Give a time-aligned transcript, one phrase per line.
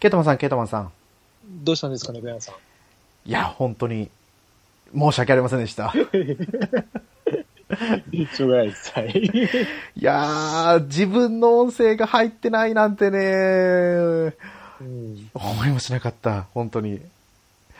[0.00, 0.92] ケイタマンさん、ケイタマンさん。
[1.44, 2.54] どうしたんですかね、ベアさん。
[3.28, 4.10] いや、本当に、
[4.94, 5.92] 申し訳ありませんでした。
[8.32, 8.92] しょうがないです。
[8.92, 9.10] はい。
[9.10, 13.18] いやー、自分の音声が入ってないなんてね、
[14.80, 17.00] うん、思いもしなかった、本当に。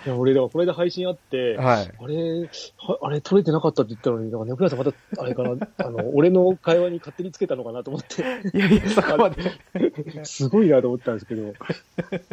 [0.09, 1.93] いや俺、だからこれで配信あって、はい。
[1.99, 2.49] あれ、
[2.79, 5.51] はあれ、撮れてなかったって言ったのに、なんか、ネクラさんまた、あれかな、
[5.85, 8.23] あの、俺の会話に勝手につけたのかなと思って、
[8.57, 9.43] いやいや、そこまで。
[10.25, 11.53] すごいなと思ったんですけど、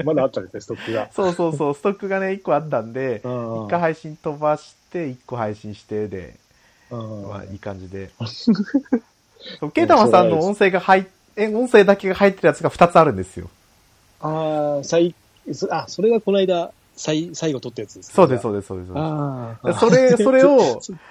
[0.05, 1.09] まだあったんですね、ストックが。
[1.12, 6.35] そうそうそう、ストックがね、1個あったんで、うん1回配信飛ばして、1個配信してで、
[6.91, 8.12] うんまあいい感じで。
[9.73, 13.49] ケイタマンさんの音声が入っ、え、音声だけが入ってるやつが2つあるんですよ。
[14.21, 15.13] ああ、最、
[15.54, 18.91] そあ、それがこの間、最、最後撮ったやつです、そうです、うそうです、そうです。
[18.95, 19.73] ああ。
[19.73, 20.58] それ、 それを、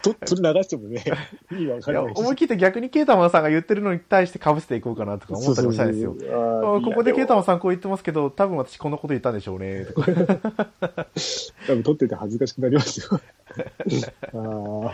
[0.03, 1.05] と、それ流してもね、
[1.53, 2.13] 意味わからな。
[2.15, 6.17] 思い切って逆にケイタマンさんが言ってるのに対して被せていこうかなとか思ったりもしたんですよ。
[6.19, 10.07] そうここでケイタもマンさんこう言ってますけど、多分私こんなこと言ったんでしょうね、とか。
[11.67, 13.21] 多分撮ってて恥ずかしくなりますよ。
[14.35, 14.93] あ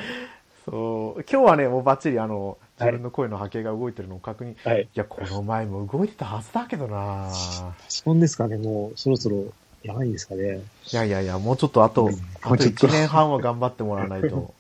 [0.67, 1.25] そう。
[1.31, 4.57] 今日はね、もうバッチリあの、自分の声の波形が動いてるのを確認。
[4.69, 4.89] はい。
[4.95, 9.47] や、この前も動いてたはずだけどなパソコンですかね、もう、そろそろ、
[9.83, 10.63] やばいんですかね。
[10.93, 14.55] いやいやいや、もうちょっとあと、うんあともうちょっと1年半は頑張ってもらわないと。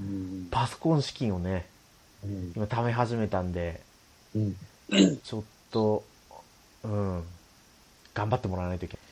[0.00, 0.48] うん。
[0.50, 1.66] パソコン資金をね、
[2.24, 2.52] うん。
[2.56, 3.80] 今貯め始めたんで、
[4.34, 4.56] うん。
[5.22, 6.02] ちょっと、
[6.82, 7.22] うん、
[8.14, 9.04] 頑張ってもらわないといけない。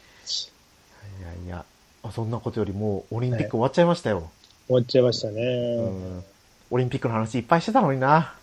[1.21, 1.65] いやいや、
[2.03, 4.31] あそんなことよりもうオリンピック終わっちゃいましたよ。
[4.67, 5.87] 終わっちゃいましたうね。
[5.87, 6.25] ん。
[6.71, 8.35] オリンピックの話いっぱいしてたのにな。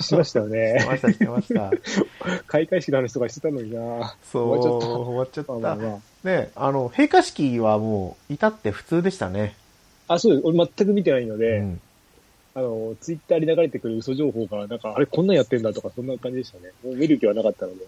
[0.00, 0.98] しましたよしてまね。
[0.98, 1.70] した、してました。
[2.46, 4.16] 開会式の話とかしてたのにな。
[4.22, 6.28] そう、終わっちゃった終わっちゃった。
[6.28, 9.54] ね、あの、閉会式はもう、至って普通でしたね。
[10.08, 10.14] あ。
[10.14, 10.46] あ、そうです。
[10.46, 11.80] 俺全く見てないのうで、ん。
[12.54, 16.72] あの、ツイッターに流れてくる嘘情報が、なんか、あれこんなんやってんだとか、そんな感じでしたね。
[16.84, 17.84] もう見る気はなかったので。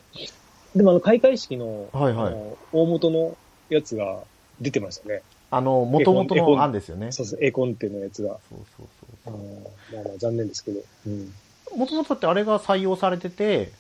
[0.77, 2.34] でもあの、開会式の、はいはい
[2.72, 3.36] 大元の
[3.68, 4.22] やつが
[4.61, 5.22] 出てましたね。
[5.50, 7.11] あの、元々の案ですよね。
[7.11, 8.38] そうそう、エコンテのやつが。
[8.48, 8.86] そうそう
[9.27, 10.80] あそうーまあまあ残念ですけど。
[11.07, 11.33] うん。
[11.77, 13.73] もともとだってあれが採用されてて、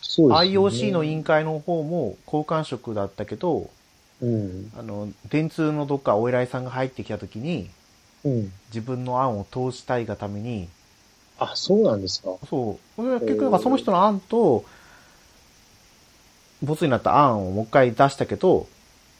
[0.00, 3.70] そうですね IOC の委員会の方も交換色だったけど、
[4.20, 4.72] うん。
[4.78, 7.68] あの、電通のどっかお偉いさんが入ってきた時に、
[8.24, 8.52] うん。
[8.68, 10.68] 自分の案を通したいがために、
[11.38, 12.36] あ、そうなんですか。
[12.48, 13.02] そう。
[13.02, 14.64] 結局なんかその人の案と、
[16.62, 18.66] ボツになった案をもう一回出したけど、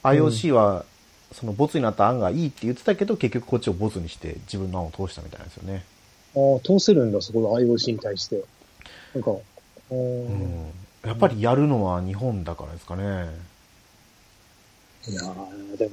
[0.03, 0.85] IOC は、
[1.33, 5.85] そのボツになった案がいいって言ってたけど、結局こっちをボツにして自分の案を通したみたいなんですよね。
[6.37, 8.45] ああ、通せるんだ、そこの IOC に対して。
[9.15, 9.33] なんか、
[9.91, 10.73] うん。
[11.05, 13.29] やっぱりやるのは日本だからですかね。
[15.07, 15.93] いやーでも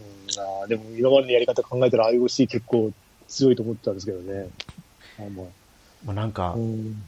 [0.61, 2.91] な、でも今までのやり方考えたら IOC 結構
[3.27, 4.47] 強いと思ってたんですけどね。
[5.19, 5.43] あま
[6.05, 6.55] まあなんか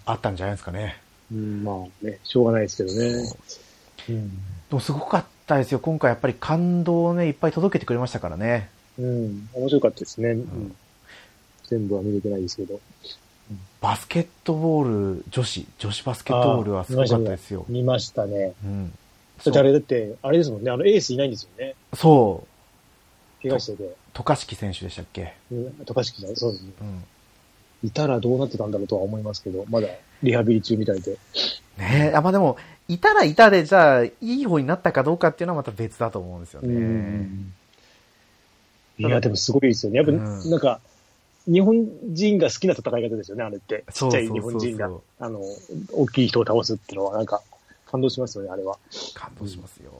[0.06, 0.98] あ、ったんじゃないですかね。
[1.32, 3.34] うん、まあね、しょうがないですけどね。
[4.10, 4.30] うん。
[4.30, 4.36] で
[4.72, 5.80] もすごかったですよ。
[5.80, 8.70] 今回やっぱり感動をね、いっぱい届けてくれましたからね。
[9.00, 10.32] うん、面白かったですね。
[10.32, 10.76] うんん
[11.70, 12.80] 全部は見れてないですけど。
[13.81, 17.66] バスケットボール女子、女子バスケットボールはすごかったですよ。
[17.68, 18.54] 見ましたね。
[18.64, 18.92] うん。
[19.44, 21.76] だってあれだって、あれですもんね、あのエースいないんですよね。
[21.94, 22.44] そ
[23.42, 23.44] う。
[23.44, 23.96] 怪我してて。
[24.14, 25.34] 渡嘉敷選手でしたっけ？
[25.52, 26.72] うん、高敷さん、そうですね。
[26.81, 27.04] うん。
[27.84, 29.88] いたらどうなってたんだろうとは思いますけど、まだ
[30.22, 31.18] リハビリ中みたいで。
[31.78, 32.56] ねえ、あ、まあでも、
[32.88, 37.28] いたらいたで、じゃあ、いい方になったかどうかっていうのはまた別だと思うんですよね。
[39.00, 39.98] いや、でもすごいですよね。
[39.98, 40.80] やっぱ、うんなんか、
[41.46, 43.84] 日本人が好きな戦い方ですよね、あれって。
[43.94, 44.90] ちっちゃい日本人が
[45.20, 45.42] あの、
[45.92, 47.42] 大きい人を倒すっていうのは、なんか、
[47.86, 48.78] 感動しますよね、あれは。
[49.14, 49.92] 感動しますよ。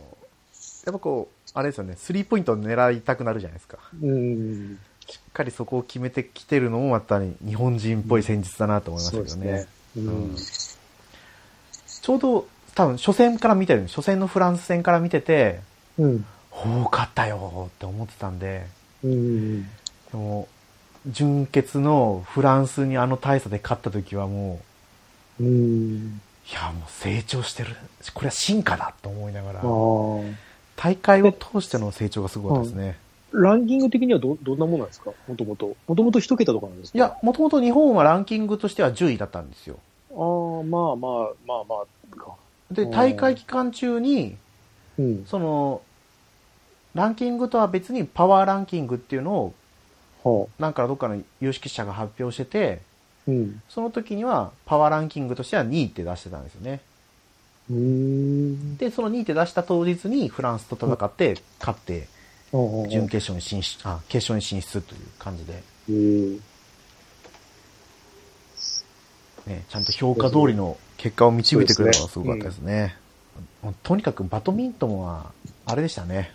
[0.86, 3.78] やっぱこう、あれですよね、スリーポイントを狙いたくなるじゃないですか。
[4.02, 4.80] うん。
[5.08, 9.68] しっかりそこを決めてきてるのもまた、ね、日本人っぽい戦術だなと思いましたけどね。
[9.98, 10.36] うん
[12.04, 15.62] ちょうど、多分、初戦から見てる初戦のフランス戦から見てて、
[15.98, 16.26] うん。
[16.50, 18.68] ほう、勝ったよって思ってたんで、
[19.04, 19.64] うん。
[19.64, 19.70] で
[20.14, 20.50] も、
[21.08, 24.62] 準決のフランスにあの大差で勝った時はも
[25.40, 26.22] う、うん。
[26.50, 27.76] いや、もう成長してる。
[28.14, 29.62] これは進化だと思いながら。
[30.76, 32.98] 大会を通しての成長がすごかったですね。
[33.32, 35.12] ランキング的にはど、どんなものなんですか？
[35.28, 35.76] もともと。
[35.88, 36.98] もともと一桁とかなんですか？
[36.98, 39.80] いや、もともと日本はランキングとしては10位だったんですよ。
[40.12, 42.36] ああ、まあまあ、まあまあ、か。
[42.72, 44.36] で、うん大会期間中に、
[45.00, 45.26] うん。
[45.26, 45.82] その、
[46.94, 49.54] ランキングとは別にパワーランキングっていうのを、はあ。
[50.60, 52.82] なんかどっかの有識者が発表してて、
[53.28, 53.62] うん。
[53.70, 56.82] その時にはパワーランキングとしては2位って出してたんですよね。
[58.78, 62.08] で、その2位って出した当日にフランスと戦って、勝って、
[62.52, 66.36] 準準決勝に進出、あ、決勝に進出という感じで、うん。
[69.46, 72.96] ね、ちゃんと評価通りの結果を導いてくれるのがすごかったですね。
[73.62, 75.32] もうとにかくバドミントンは、
[75.66, 76.32] あれでしたね。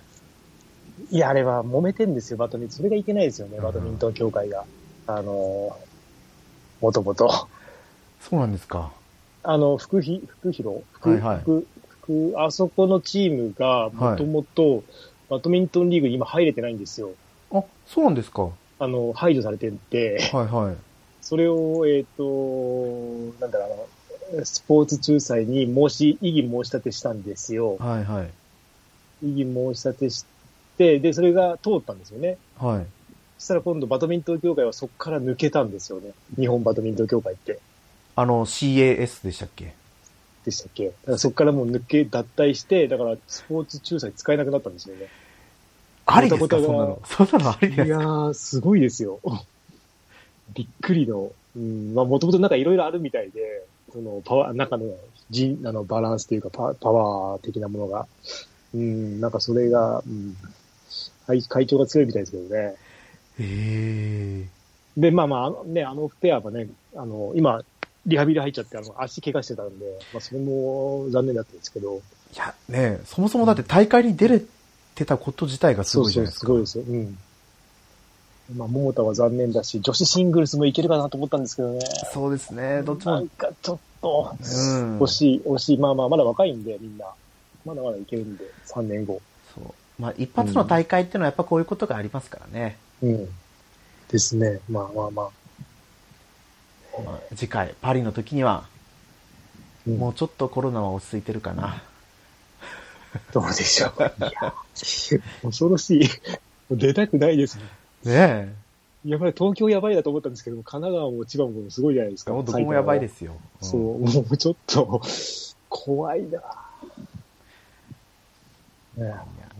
[1.10, 2.76] いや、あれは揉めてんですよ、バドミントン。
[2.76, 4.64] それがいけないですよね、うんバドミントン協会が。
[5.06, 7.48] あのー、もともと。
[8.20, 8.92] そうなんですか。
[9.42, 10.82] あの、福ひ、福広？
[10.92, 11.66] 福、はいはい福、
[12.02, 14.82] 福、あそこのチームが、もともと、
[15.30, 17.10] バドミントンリーグに今入れてないんですよ。
[17.52, 18.42] あ、そうなんですか。
[18.42, 18.50] は
[18.80, 20.76] あの、排除されてて、いはい。
[21.20, 22.22] それを、えっ、と、
[23.40, 27.76] なんだろう、あの、スポーツ仲裁に申し、異議申し立てしたんですよ。
[27.78, 28.30] はいはい。
[29.22, 30.28] 異議申し立てして、
[30.78, 32.38] で、それが通ったんですよね。
[32.56, 32.86] はい。
[33.38, 36.12] そしたら今度バドミントン協会はそこから抜けたんですよね。
[36.36, 37.58] 日本バドミントン協会って。
[38.16, 39.74] あの、CAS でしたっけ？
[40.44, 40.86] でしたっけ？
[40.86, 45.06] だからそこからもう抜け、脱退して、だからスポーツ仲裁使えなくなったんですよね。
[46.06, 46.58] ありですか？
[46.58, 47.02] そんなの。
[47.04, 49.20] そんなのありいですやー、すごいですよ。
[50.54, 51.30] びっくりの。
[51.56, 54.84] うん、まあもともとなんかいろいろあるみたいで、そのパワー、中の
[55.30, 58.06] 人、あの、バランスというかパパワー的なものが。
[58.74, 60.36] うん、なんかそれが、うん、
[61.28, 62.74] 会会長が強いみたいですけどね。
[63.40, 67.62] ええで、まあまああの、ね、あのペアはね、あの、今、
[68.06, 71.96] リハビリ入っちゃって、あの、足怪我してたんで、まあそれも残念だったんですけど。
[72.34, 74.42] いや、ねそもそもだって大会に出れ
[74.94, 76.46] てたこと自体がすごいじゃないですか。
[76.46, 76.96] そうそう、すごいですよ。
[76.98, 77.18] うん。
[78.56, 81.80] まあ、桃田は残念だし、女子シングルスもいけるかなと思ったんですけどね。
[82.12, 82.82] そうですね。
[82.82, 83.28] どっちもなん。
[83.28, 85.78] かちょっと、うん惜しい、惜しい。
[85.78, 87.06] まあまあ、まだ若いんで、みんな。
[87.66, 89.20] まだまだいけるんで、3年後。
[89.54, 89.64] そう。
[89.98, 92.76] まあ、一発の大会っていうのはやっぱこういうことがありますからね。
[93.02, 93.28] うん。
[94.10, 94.60] ですね。
[94.68, 95.30] まあまあまあ。
[97.04, 98.78] まあ、次回、パリの時には、うん
[99.96, 101.82] もうちょっとコロナは落ち着いてるかな。
[103.32, 104.02] どうでしょう。
[104.22, 104.54] いや、
[105.42, 106.08] 恐ろしい。
[106.70, 107.58] 出たくないです
[108.04, 108.12] ね。
[108.12, 108.54] ね
[109.06, 112.30] やばい、東京やばいだと思ったんですけど、神奈川も千葉もすごいじゃないですえ。
[112.30, 112.32] か。
[112.34, 113.32] もうどこもやばいですよ。
[113.62, 115.00] うんそう、もうちょっと、
[115.70, 116.42] 怖いな。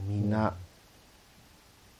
[0.06, 0.54] みんな、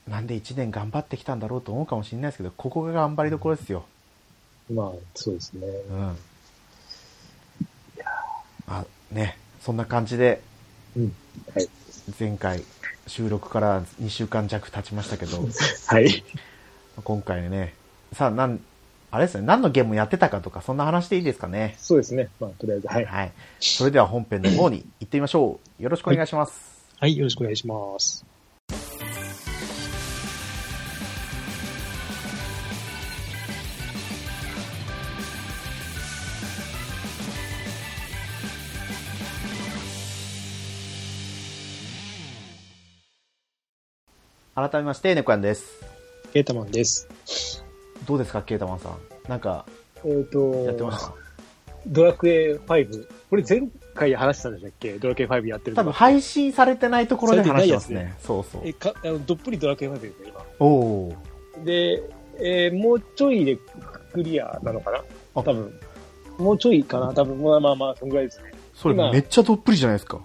[0.09, 3.85] なんで一年頑張ってきたんだろうと思うかもしれないですけど、ここが頑張りどころですよ。
[4.73, 5.67] まあ、そうですね。
[5.67, 6.17] うん。
[8.67, 10.43] あ、ね、そんな感じで、
[10.97, 11.15] うん。
[11.55, 11.69] はい。
[12.19, 12.63] 前回
[13.07, 15.39] 収録から2週間弱経ちましたけど、
[15.87, 16.25] はい。
[17.03, 17.75] 今回ね、
[18.13, 18.61] さあ、なん、
[19.11, 21.77] あれですね、何のゲームやってたかとか、そんな話でいいですかね。
[21.79, 22.29] そうですね。
[22.39, 23.05] まあ、とりあえず、はい。
[23.07, 23.33] はい。
[23.61, 25.83] それでは本編の方に行ってみましょう。
[25.83, 26.53] よろしくお願いします。
[26.53, 28.27] はい、よろしくお願いします。
[44.57, 45.85] 改めまして、ネコヤンです。
[46.33, 47.09] ケータマンです。
[48.09, 48.99] どうですか、ケータマンさん。
[49.29, 49.65] なんか、
[50.05, 51.15] えっ、と、やってました
[51.87, 53.18] ドラクエ5。
[53.31, 53.63] これ前
[53.95, 54.95] 回話したんでしたっけ？
[54.99, 58.15] ドラクエ5やってる多分配信されてないところで話してますね。
[58.23, 58.63] そうそう。
[58.65, 61.17] え、か、あの、どっぷりドラクエ5ですね、おお
[61.57, 61.65] 今。
[61.65, 62.03] で、
[62.39, 63.59] えーもうちょいで
[64.13, 64.99] クリアなのかな？
[65.35, 65.73] あ多分。
[66.39, 67.13] もうちょいかな？
[67.13, 68.53] 多分、まあまあまあ、そんぐらいですね。
[68.75, 70.21] それ今めっちゃどっぷりじゃないですか。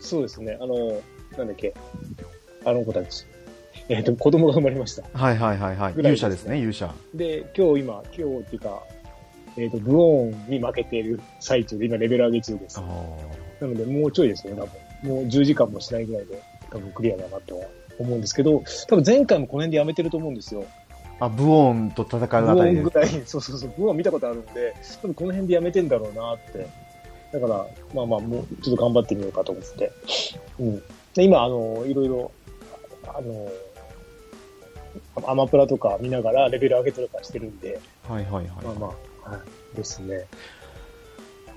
[0.00, 0.58] そうですね。
[0.60, 1.00] あの、
[1.36, 1.74] なんだっけ？
[2.64, 3.24] あの子たち。
[3.88, 5.02] えっ、と、子供が生まれました。
[5.12, 5.92] はいはいはいはい。
[5.92, 6.94] いです勇者ですね、勇者。
[7.14, 8.82] で、今日今、今日っていうか、
[9.56, 12.82] えっ、と、ブオーンに負けている最中で、今レベル上げ中ですあ。
[13.60, 14.68] なので、もうちょいですね、多分。
[15.02, 17.66] もう10時間もしないぐらいで、多分クリアだなとは
[17.98, 20.64] 思うんですけど、多分前回もこの辺でやめてると思うんですよ。
[21.20, 22.90] あ、ブオーンと戦うブあたりでオーンぐ。
[22.90, 26.66] らい、 そうそうそう、ブオーン見たことあるんで、多分この辺でやめてんだろうなって。
[27.32, 29.92] だから、まあまあ、もうちょっと頑張ってみようかと思って。
[30.58, 30.82] うん。
[31.14, 32.30] で今、あの、いろいろ、
[33.06, 33.48] あの、
[35.26, 38.46] アマプラとか見ながらレベル上げてるかしてるんで、はいはいはい。
[38.64, 39.11] まあまあ、はい。
[39.74, 40.26] ですね。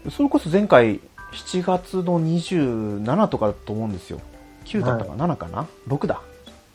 [0.10, 1.00] それこそ前回、
[1.31, 4.22] 7月の27とかだと思うんですよ。
[4.65, 6.22] 9だったか、7かな ?6 だ。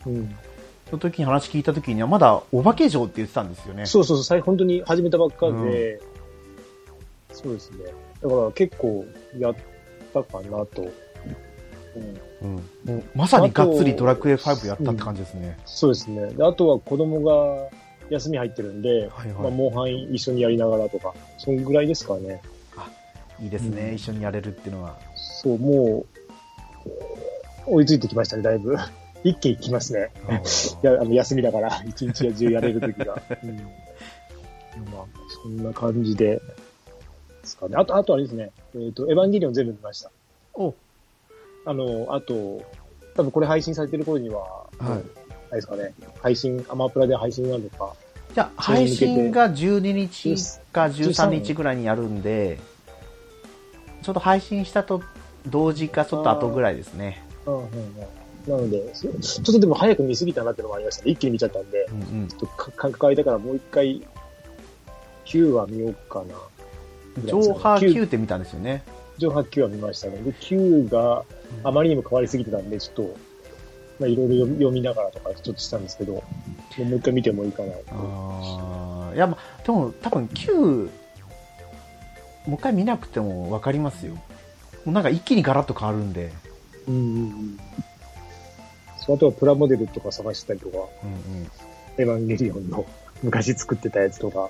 [0.06, 0.37] うん。
[0.90, 3.87] その時に話聞いた時にはまだお化け城って言ってたんですよね。
[3.87, 6.00] そうそうそう、最本当に始めたばっかで、
[7.32, 7.78] そうですね。
[8.23, 9.06] だから結構
[9.38, 9.54] やっ
[10.12, 10.90] たかなと。
[12.42, 13.04] うん、うん。
[13.14, 15.59] まさにがっつりドラクエ5やったって感じですね。
[15.64, 16.32] そうですね。
[16.35, 17.68] であとは子供が
[18.11, 22.43] 休み入ってるんで、はいはいまあ、モンハン一緒にやりながらとか、そんぐらいですかね。
[23.40, 24.99] いいですね、うん一緒にやれるっていうのは。
[25.17, 26.05] そう、も
[27.67, 28.76] う、追いついてきましたね、だいぶ。
[29.25, 30.11] 一気に来ますね。
[30.83, 33.21] や、あの、休みだから、一日中やれる時が。
[33.43, 33.57] うん。
[34.93, 35.05] まあ、
[35.43, 36.43] そんな感じで、で
[37.45, 37.76] すかね。
[37.76, 38.50] あと、あとあれですね。
[38.75, 40.11] えっ、と、エヴァンゲリオン全部見ました。
[40.55, 40.75] お
[41.64, 42.62] あの、あと、
[43.14, 45.20] 多分これ配信されてる頃には、はい
[45.50, 45.92] あれですかね。
[46.23, 47.95] 配信、アマプラで配信なのか？
[48.35, 50.37] じゃあ、配信が12日
[50.73, 52.59] か13日ぐらいにやるんで、
[54.02, 55.02] ちょっと配信したと
[55.47, 57.23] 同時かちょっと後ぐらいですね。
[57.47, 57.66] うんうんうん。
[58.47, 61.11] なので、そちょっとでも早く見すぎたなっていうのもありましたね。
[61.11, 64.07] 一気に見ちゃったんで、うんうんちょっとか感覚空いたからもう一回、
[65.26, 66.35] 9は見ようかな。
[67.25, 68.83] 上波9って見たんですよね。
[69.19, 70.19] 上波9は見ましたね。
[70.23, 71.25] で、9が
[71.64, 73.16] あまりにも変わりすぎてたんで、ちょっと、
[74.00, 76.23] まあ、いろいろ読みながらとかちょっとしたんですけど、も
[76.78, 77.75] う一回見てもいいかな。
[77.90, 84.14] あーいや、まあ、でも多分9、もう一回見なくても分かりますよ。
[84.14, 84.23] も
[84.87, 86.33] うなんか一気にガラッと変わるんで。
[86.88, 87.61] うんうんうん。
[88.99, 91.50] そうあとはプラモデルとか探したりとか、うんうん。
[91.99, 92.87] エヴァンゲリオンの
[93.23, 94.49] 昔作ってたやつとか、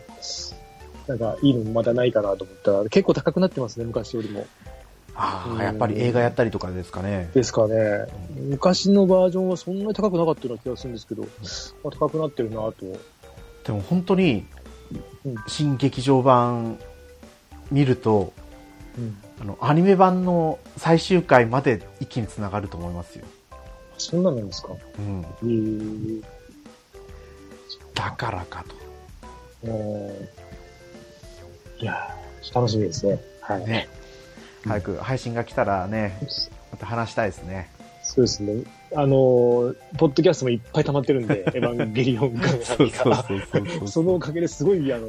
[1.08, 4.46] なんかいいのまたないかなと思ったら、結構高くなってますね、昔よりも。
[5.14, 7.30] ああ、うんやっぱり映画やったりとかですかね。
[7.34, 8.06] ですかね。
[8.48, 11.22] 昔のバージョンはそんなに高くなかったような気がするんですけど、
[11.82, 12.74] まあ、高くなってるなと。
[13.64, 14.46] でも本当に
[15.24, 16.78] うん、新劇場版
[17.70, 18.32] 見ると、
[18.98, 19.18] うん。
[19.40, 23.24] あの、アニメ版の最終回まで一気に繋がると思いますよ。
[23.98, 25.24] そんななんですかうん。
[25.42, 26.22] えー、
[27.94, 28.64] だからか
[29.62, 30.28] あー
[31.80, 33.20] いやー楽しみですね。
[33.42, 33.60] はい。
[33.60, 33.66] と。
[33.66, 33.88] ね。
[34.66, 36.18] 早く配信が来たらね、
[36.70, 37.68] また話したいですね。
[38.02, 38.64] そうですね。
[38.94, 42.48] あのーポッドキャストもいっぱい溜まってるんで、 エヴァンゲリオンが。
[42.48, 45.06] そうそのおかげですごい、あの、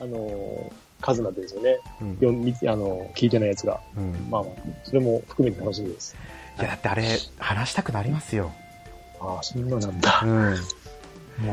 [0.00, 1.78] あの、数なんですよね。
[2.00, 2.18] うん
[2.68, 3.80] あの、聞いてないやつが。
[3.96, 4.52] うんまあまあ、
[4.84, 6.16] それも含めて楽しみです。
[6.58, 7.04] いや、だってあれ、
[7.38, 8.52] 話したくなりますよ。
[9.20, 10.26] ああ、そんななんだう。
[10.26, 10.30] ん。
[10.30, 11.52] も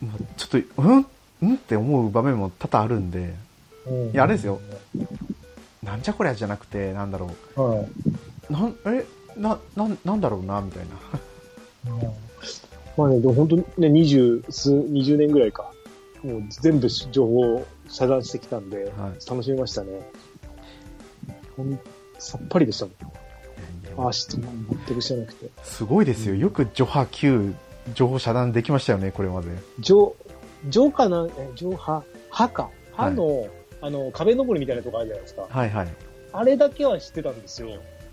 [0.00, 1.06] もうちょっと、うん？
[1.42, 1.54] うん？
[1.54, 3.34] って思う場面も多々あるんで、
[3.86, 4.60] う、うんいやあれですよ。
[5.88, 7.88] なんじゃこりゃじゃなくて、なんだろはい。
[8.50, 8.52] う。
[8.52, 9.06] なん、え、
[9.38, 10.96] な、なん、なんだろうな、みたいな。
[12.96, 15.70] まあね、でも本当にね、二十数、二十年ぐらいか。
[16.22, 20.00] もう全部情報を遮断してきたんで、はい楽しみましたね。
[21.56, 21.78] ほん
[22.18, 22.92] さっぱりでしたも
[24.02, 24.06] ん。
[24.06, 25.48] ああ、質問全く知らなくて。
[25.62, 26.34] すごいですよ。
[26.34, 27.54] よくジョハ9、
[27.94, 29.48] 情報遮断できましたよね、これまで。
[29.78, 30.14] 上、
[30.68, 32.68] 上かな、え、上波、歯か。
[32.92, 33.46] 歯の、
[33.80, 35.46] あの、壁登りみたいなとこあるじゃないですか。
[35.48, 35.88] はいはい。
[36.32, 37.68] あれだけは知ってたんですよ。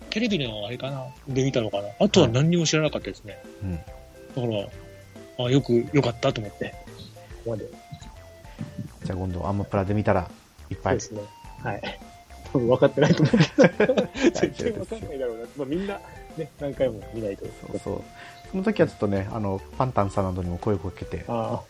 [0.09, 1.05] テレビのあれかな？
[1.27, 1.89] で見たのかな？
[1.99, 3.41] あとは何にも知らなかったですね。
[3.63, 3.75] うん。
[3.75, 4.69] だか
[5.37, 6.69] ら、あよく、よかったと思って。
[6.69, 6.77] こ
[7.45, 7.65] こまで。
[9.03, 10.29] じゃあ今度アマプラで見たら、
[10.69, 11.23] いっぱいそうで。
[11.23, 11.25] す
[11.65, 11.71] ね。
[11.71, 11.99] はい。
[12.53, 13.95] 多分分かってないと思うけど、
[14.31, 15.45] 絶対分かんないだろうな。
[15.57, 15.99] まあみんな、
[16.37, 17.45] ね、何回も見ないと。
[17.45, 18.01] そうそう。
[18.51, 21.63] その時はちょっとね、あの、パンタンさんなどにも声をかけてああ、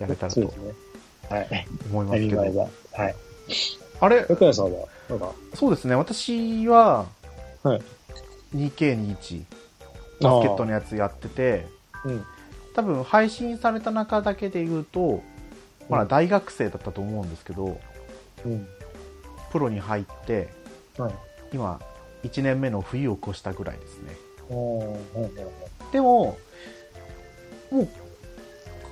[0.00, 0.72] やれたらとそうですね。
[1.28, 1.66] はい。
[1.90, 2.70] 思いますけど。
[2.92, 3.14] はい。
[4.00, 4.26] あれ？
[4.28, 7.06] 横谷さんは、なんか、そうですね、私は、
[7.62, 7.82] はい
[8.54, 9.44] 2K21、
[10.20, 11.66] バスケットのやつやってて、
[12.04, 12.24] うん。
[12.74, 15.22] 多分配信された中だけで言うと、
[15.88, 17.80] まだ大学生だったと思うんですけど、
[18.44, 18.66] うん。
[19.50, 20.50] プロに入って、
[20.96, 21.14] はい。
[21.52, 21.80] 今、
[22.22, 24.14] 1年目の冬を越したぐらいですね。
[25.90, 26.38] でも、
[27.70, 27.88] もう、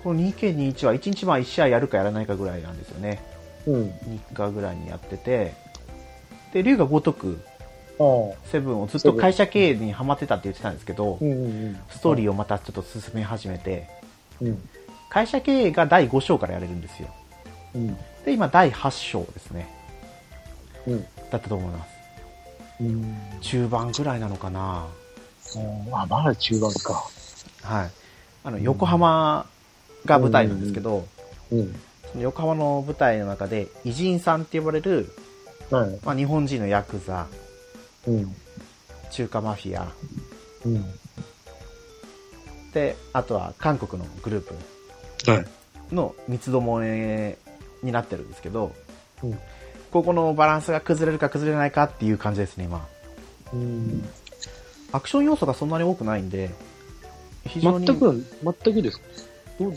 [0.02, 3.22] この 2K21 は1日まあ1試合やるかやらないかぐらいなんですよね。
[3.66, 3.90] うん。
[4.32, 5.54] 3日ぐらいにやってて、
[6.52, 7.40] で、龍が如く。
[8.50, 11.18] セブンをずっと会社経営にハマってたって言ってたんですけど
[11.90, 13.88] ストーリーをまたちょっと進め始めて。
[15.12, 17.08] 会社経営が第5章からやれるんですよ。
[17.74, 17.96] うん。
[18.24, 19.68] で、今第8章ですね。
[20.86, 21.02] うん。
[21.02, 21.90] だったと思います。
[22.80, 23.16] うん。
[23.42, 24.86] 中盤ぐらいなのかな
[25.92, 27.04] あ、まだ中盤か。
[27.62, 27.90] はい。
[28.42, 29.46] あの、横浜
[30.06, 31.06] が舞台なんですけど、
[31.50, 31.74] うん。
[32.12, 35.10] その横浜の舞台の中で、偉人さんって呼ばれる、
[35.70, 35.98] はい。
[36.04, 37.26] まあ、日本人のヤクザ、
[38.06, 38.34] うん。
[39.10, 39.92] 中華マフィア、
[40.64, 40.84] うん。
[42.72, 44.48] で、あとは韓国のグルー
[45.24, 45.46] プはい。
[45.94, 47.38] の三つどもえ
[47.82, 48.72] になってるんですけど、
[49.22, 49.38] うん
[49.92, 52.88] ここのバランスが崩れるか崩れないかっていう感じですね、今。
[53.52, 54.02] うん。
[54.90, 56.50] アクション要素がそんなに多くないんで、
[57.46, 57.84] 非常に。
[57.86, 59.04] 全く、全くですか
[59.60, 59.74] ど、ど、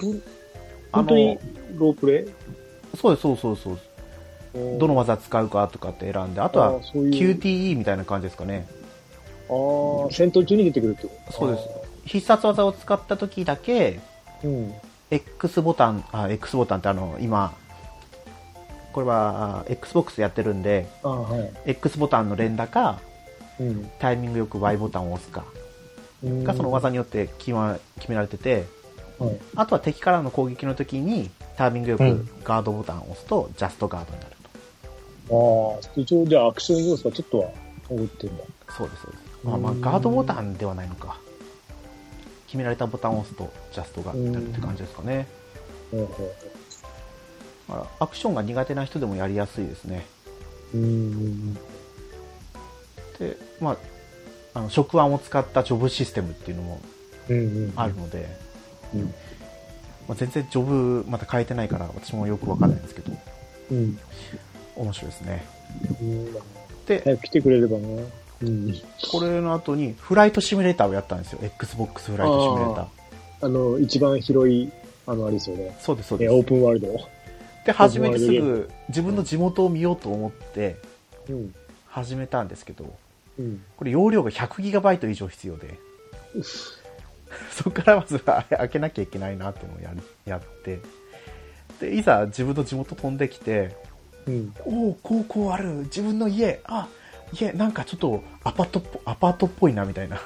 [0.95, 1.37] 本当に
[1.75, 2.97] ロープレイ？
[2.97, 3.79] そうです、そうそうそう。
[4.79, 8.67] どの技使うかとかって選んで、あとは QTE みたいな感じですかね。
[9.49, 11.33] ああ、戦闘中に出てくるってこと？
[11.33, 11.69] そうです。
[12.05, 13.99] 必殺技を使った時だけ、
[14.41, 14.47] す。
[14.47, 14.73] うん。
[15.11, 17.53] X ボタン、あ、X ボタンってあの、今、
[18.93, 21.71] これはあ Xbox やってるんで、はい。
[21.71, 22.99] X ボタンの連打か、
[23.59, 23.91] うん。
[23.99, 25.43] タイミングよく Y ボタンを押すか、
[26.23, 28.63] うんがその技によって決ま決められてて、
[29.19, 29.37] はい。
[29.55, 34.35] あとは敵からの攻撃の時にタイミングよくうんガードボタンを押すと、ジャストガードになる
[35.27, 35.77] と。
[35.77, 37.49] ああ、一応じゃあアクション要素がちょっとは
[37.89, 38.43] 残ってんだ。
[38.77, 39.23] そうです、そうです。
[39.43, 41.17] まあまあ、うんガードボタンではないのか。
[42.47, 45.27] 決められたボタンを押すと、ジャストガードになるって感じですかね。
[45.91, 46.01] うん。
[46.01, 46.17] だか
[47.69, 50.05] らアクションが苦手な人でもやりやすいですね。
[50.73, 51.53] うん。
[51.53, 53.77] で、まあ、
[54.53, 56.81] あの食案を使ったジョブシステムっていうのも。
[57.75, 58.29] あるので、
[58.99, 59.13] うん。
[60.07, 63.11] まあ、全然ジョブまだ変えてないから私もよくわかんないんですけど
[63.71, 63.99] うん。
[64.75, 65.45] 面白いですね
[66.01, 66.33] うん。
[66.85, 68.05] で早く来てくれればね。
[68.41, 68.73] うん。
[69.11, 72.85] これの後にフライトシミュレーターをやったんですよ XBOX フライトシミュレーター
[73.41, 74.71] あの、一番広い、
[75.05, 75.77] あの、あれですよね。
[75.79, 76.87] そうですそうですえオープンワールド。
[77.65, 80.77] で初めてすぐ自分の地元を見ようと思って
[81.29, 81.55] うん。
[81.87, 82.95] 始めたんですけど
[83.39, 83.63] うん。
[83.75, 85.79] これ容量が 100GB 以上必要で
[87.51, 90.79] そこからまずは開けなきゃいけないなっていうのをやるやって。
[91.79, 93.75] でいざ自分の地元飛んできて
[94.27, 94.53] うん。
[94.65, 95.69] おおこうこうある。
[95.83, 96.61] 自分の家。
[96.65, 96.87] あ
[97.33, 100.19] 家なんかちょっとアパートっぽアパートっぽいなみたいな。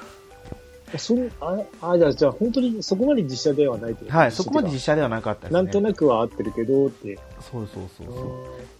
[0.98, 5.54] そんあ、あ、じゃあ、じゃあ本当にそこまで実写ではないってことはいそこまで実実写ではなかったですね。
[5.54, 7.18] なんとなくは合ってるけど、って。
[7.40, 8.16] そうそうそうそう。
[8.16, 8.20] い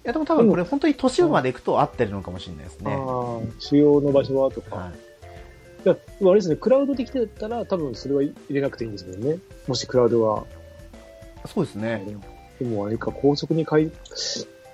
[0.07, 2.93] あやでも多分これ本当に都市部まで行くと合ってるのかもしれないですね。
[2.93, 4.77] あー、主要の場所はとか。
[4.77, 5.10] はい
[5.85, 9.39] いや、あれですね、クラウドできてたら多分それは入れなくていいんですもんね。
[9.67, 10.45] もしクラウドは。
[11.47, 12.05] そうですね
[12.59, 13.91] でもあれか、高速に回、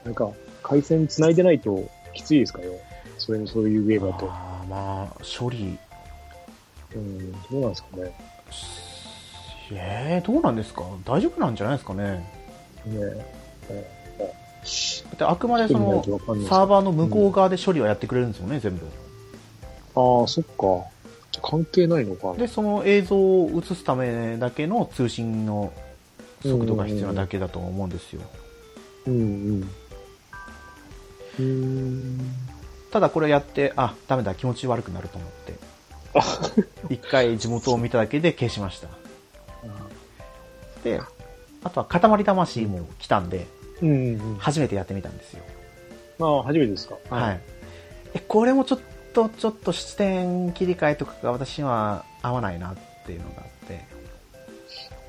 [0.05, 0.33] なんか、
[0.63, 2.67] 回線繋いでないときついですかね。
[3.19, 4.27] それのそういうゲームだと。
[4.29, 5.09] あーまあ
[5.39, 5.79] 処理
[6.95, 8.13] うん、どうなんですかね。
[9.73, 10.83] えー、どうなんですか？
[11.05, 12.29] 大丈夫なんじゃないですかね？
[12.87, 13.01] ね
[13.69, 16.03] だってあくまでその
[16.49, 18.87] サーバーの向こう側で処理はやってくれるんですよね、全部
[19.95, 20.85] ああ、そっか。
[21.49, 22.35] 関係ないのか。
[22.35, 25.73] でその映像を映すためだけの通信の
[26.43, 28.23] 速度が必要なだけだと思うんですよ
[29.07, 29.71] うんうん。
[31.39, 32.21] うーん。
[32.91, 35.55] ただこれやってあダメだ気持ち悪くなると思って
[36.95, 38.89] 一回地元を見ただけで消しました
[40.83, 41.01] で
[41.63, 43.47] あとは塊魂も来たんで
[43.83, 43.93] うんう
[44.35, 44.37] ん。
[44.39, 45.43] 初めてやってみたんですよ
[46.21, 46.97] ああ、初めてですか。
[47.11, 47.41] はい、
[48.15, 48.81] えこれもちょっ
[49.17, 53.87] とちょっと視点切り替えとかが私には合わないなっていうのがあって、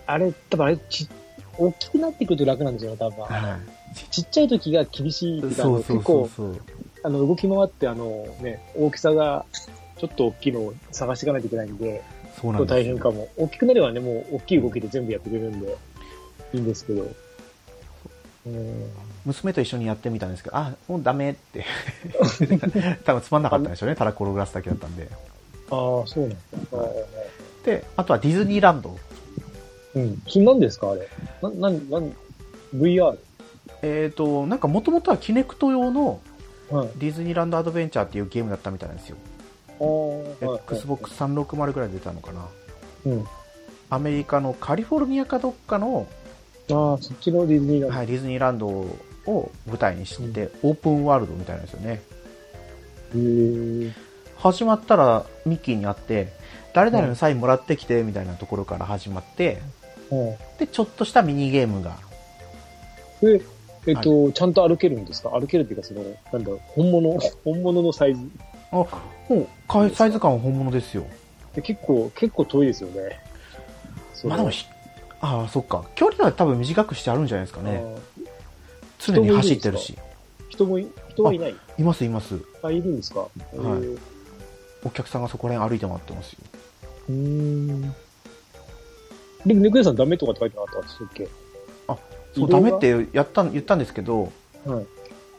[0.06, 1.10] あれ、多分あれ、ち、
[1.58, 3.26] 大きくなってくると楽なんですよね、多分。
[3.26, 3.58] は
[3.94, 6.62] い、ちちっちゃい時が厳しいっていうそうそう結構、そうそう
[7.04, 9.46] あの、動き回って、あの、ね、大きさが、
[9.98, 12.02] ちょっと大きいのを探していかないといけないんで、
[12.40, 13.28] そうなんで大変かも。
[13.36, 15.76] 大きくなればね、もう大きい動きで全部やってくれるんで、
[16.54, 17.08] いいんですけど。
[18.46, 18.90] うん。
[19.28, 21.66] 娘と一緒にやってみたんですけどあもうダメって
[23.06, 25.10] 多分つまんなかったんでしょうねただ転がすだけだったんで
[25.70, 26.38] ああ、そうなんだ。
[27.66, 28.98] であとはディズニーランド
[29.96, 30.22] うん。
[30.28, 31.08] それ何ですかあれ？
[31.42, 32.16] な、な、なん、
[32.74, 33.18] VR?
[33.82, 36.20] えっ、となんかもともとはキネクト用の
[36.70, 36.90] はい。
[36.98, 39.16] ディズニーランドアドベンチャーっていうゲームだったみたいなんですよ、
[39.80, 39.86] ああ、
[40.50, 40.60] はい。
[40.68, 42.46] XBOX360 ぐらいで出たのかな
[43.06, 43.26] うん。
[43.90, 46.08] アメリカのカリフォルニアかどっかの、
[46.70, 47.98] ああ、そっちのディズニーランド。
[47.98, 48.86] はい、ディズニーランド
[49.28, 52.02] を舞台にして、オープンワールドみたいなんですよね。
[54.38, 56.28] 始まったらミッキーに会って
[56.74, 59.60] 誰々のサインもらってきてみたいなところから始まって
[60.10, 60.60] はい。
[60.60, 61.98] でちょっとしたミニゲームが。
[63.22, 63.42] で、
[63.88, 65.30] えっと、ちゃんと歩けるんですか？
[65.30, 68.22] 歩けるっていうか、その、なんだろう、本物、 本物のサイズ。
[68.72, 68.88] あも
[69.30, 71.06] うかサイズ感は本物ですよ。
[71.56, 73.20] で結構、結構遠いですよね。
[74.26, 74.66] まあでもひ
[75.20, 75.84] ああそっか。
[75.96, 77.84] 距離は多分短くしてあるんじゃないですかね
[79.00, 79.98] 常に走ってるし。
[80.50, 81.56] 人もい、人はいない？
[81.78, 82.40] いますいます。
[82.64, 83.20] あ、いるんですか？
[83.20, 83.30] はい。
[84.86, 86.40] お客さんがそこら辺歩いて回ってますよ。
[87.10, 87.82] うーん。
[89.46, 91.04] でも、猫屋さんダメとかって書いてなかった？
[91.04, 91.28] っけ
[91.86, 91.98] そう
[92.36, 94.32] 移動がダメってやった言ったんですけど
[94.66, 94.86] はい。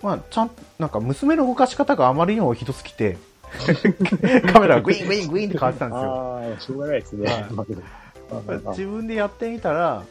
[0.03, 3.17] まあ、ちゃんなんか娘の動かし方があまりにもひどすぎて
[4.53, 6.13] カメラがグイングイングインって変わってたんですよ。
[6.13, 7.33] ああ、しょうがないですね。
[7.33, 7.47] はい。
[7.53, 7.83] まあでも
[8.31, 8.71] あああ。
[8.71, 10.05] 自分でやってみたら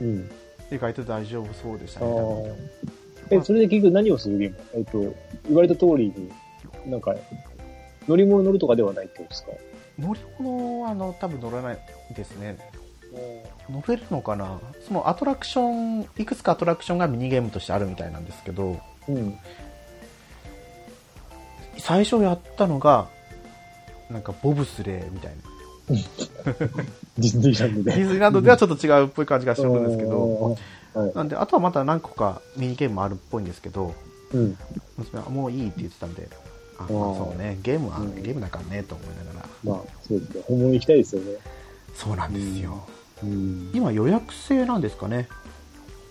[0.00, 0.30] うん。
[0.74, 2.56] 意外と大丈夫そうでしたあね
[3.30, 3.34] あ。
[3.34, 4.56] え、それで結局何をするゲーム？
[4.74, 4.98] えっと、
[5.46, 6.30] 言われた通りに、
[6.86, 7.14] なんか、
[8.08, 9.52] 乗り物乗るとかではないってことですか？
[9.98, 11.78] 乗り物はあの多分乗らない
[12.16, 12.58] ですね。
[13.68, 14.58] 乗れるのかな？
[14.86, 19.38] そのアトラクションいくつかアトラクションがミニゲームとしてあるみたいなんですけどうん。
[21.78, 23.08] 最初やったのが
[24.10, 25.36] なんかボブスレーみたいな
[27.18, 27.96] ディズニーランドで。
[27.96, 30.56] ディズニーランドではちょっと違うっぽい感じがするんですけど
[30.94, 31.00] ど。
[31.00, 31.14] はい。
[31.14, 33.94] なんであとはまた何個かミニゲームもあるっぽいんですけど
[34.32, 34.56] うん。
[34.98, 36.28] 娘はもういいって言ってたんで
[36.78, 40.42] あ、まあ、ーそうねゲームは、うんゲームだからねと思いながらまあ、そうですね。
[40.46, 41.32] 本物行きたいですよね。
[41.94, 42.82] そうなんですよ、
[43.22, 43.70] うん。
[43.74, 45.28] 今予約制なんですかね？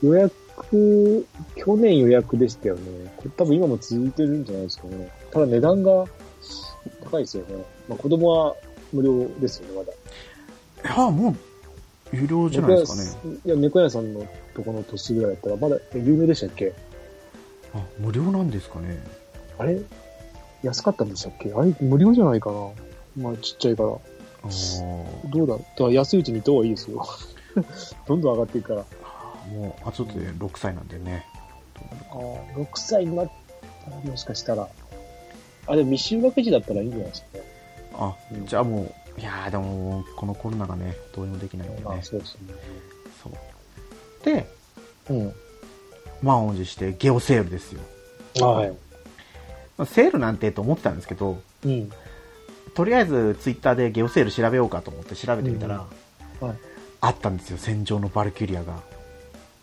[0.04, 2.82] 予約、去年予約でしたよね。
[3.18, 5.12] これ多分今も続いてるんじゃないですかね。
[5.32, 6.06] ただ値段が
[7.04, 7.64] 高いですよね。
[7.88, 8.56] まあ子供は
[8.94, 9.92] 無料ですよね、まだ。
[10.96, 11.36] いやもう
[12.16, 14.26] 有料じゃないですかねいや、猫屋さんの
[14.56, 16.74] とこの年ぐらいだったら、まだ、え有名でしたっけ？
[17.74, 19.02] あ無料なんですかね
[19.58, 19.80] あれ？
[20.64, 21.54] 安かったんでしたっけ？
[21.54, 22.70] あれ、無料じゃないかな
[23.18, 23.90] まあちっちゃいから。
[23.90, 25.58] どうだ？
[25.58, 27.06] だから安いうちに行った方がいいですよ。
[28.08, 28.86] どんどん上がっていくから。
[29.52, 31.26] もう、あ、ちょっとで6歳なんでね。
[32.12, 33.32] ああ、6歳になっ
[33.86, 34.68] たらもしかしたら。
[35.68, 37.44] あ、でも未就学児だったらいいんじゃないですかね。
[37.94, 42.02] あ、うんじゃあもう、いやーでも、このコロナがね、どうにもできないんでねまあ。
[42.02, 42.54] そうですね。
[43.24, 44.26] そう。
[44.26, 44.48] で、
[45.10, 45.34] うん。
[46.22, 47.82] 満を持してゲオセールですよ。
[48.40, 48.70] はい。
[49.78, 51.92] まあセールなんてと思ってたんですけど、うん。
[52.76, 55.86] とりあえずツイッターでゲオセール調べようかと思って調べてみたら、
[56.42, 56.58] うんはい
[57.04, 58.80] あったんですよ、戦場のバルキュリアが。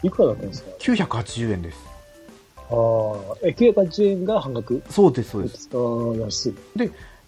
[0.03, 1.79] いくらだったんですか？980円です。
[2.57, 4.83] ああ、え、980円が半額？
[4.91, 5.69] そうです、そうです。
[5.73, 6.55] ああ、安い。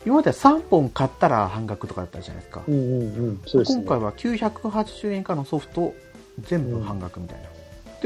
[0.06, 2.62] 今までは3本買ったら半額とかだったじゃないですか。
[2.66, 3.42] うんうんうん。
[3.46, 3.82] そうですね。
[3.84, 5.94] 今回は980円以下のソフト
[6.40, 7.48] 全部半額みたいな。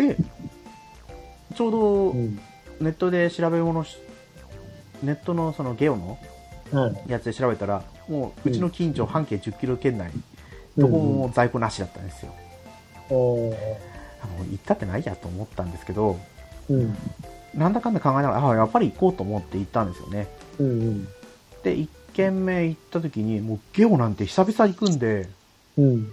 [0.08, 0.16] で、
[1.54, 2.38] ちょうどうん。
[2.80, 3.96] ネットで調べ物し、
[5.02, 6.18] ネットのそのゲオの
[6.72, 7.10] はい。
[7.12, 10.10] やつで調べたら、もううちの近所半径10キロ圏内、
[10.76, 12.32] どこも在庫なしだったんですよ。
[13.10, 13.52] うん。
[13.52, 13.56] あ
[14.22, 16.18] あもう行ったってないやと思ったんですけど、
[16.68, 16.72] あ。
[16.72, 16.96] うん。
[17.54, 20.26] なんだかんだ考えながら、あやっぱり行こうと思って行ったんですよね。
[20.58, 21.08] うんうん。
[21.64, 25.28] で、1軒目行った時に、もうゲオなんて久々行くんで、
[25.76, 26.08] うん。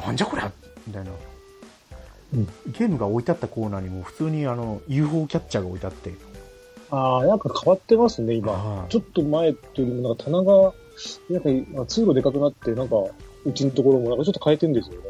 [0.00, 0.52] なんじゃこりゃ
[0.86, 1.10] みたいな。
[1.10, 1.14] う
[2.36, 6.14] んゲームが置いてあったコーナーにも普通にあの UFO キャッチャーが置いてあって、
[6.90, 8.52] ああ、なんか変わってますね、今。
[8.52, 10.72] はいちょっと前というよりも、なんか棚が、
[11.30, 12.96] なんか通路でかくなって、なんか、
[13.44, 15.00] うちのところもなんかちょっと変えてんですよね。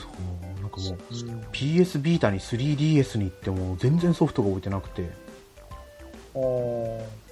[0.00, 0.98] そう、なんかもう
[1.52, 5.10] PS ビータに 3DS に行っても全然ソフトが置いてなくて、
[6.34, 7.23] ああ。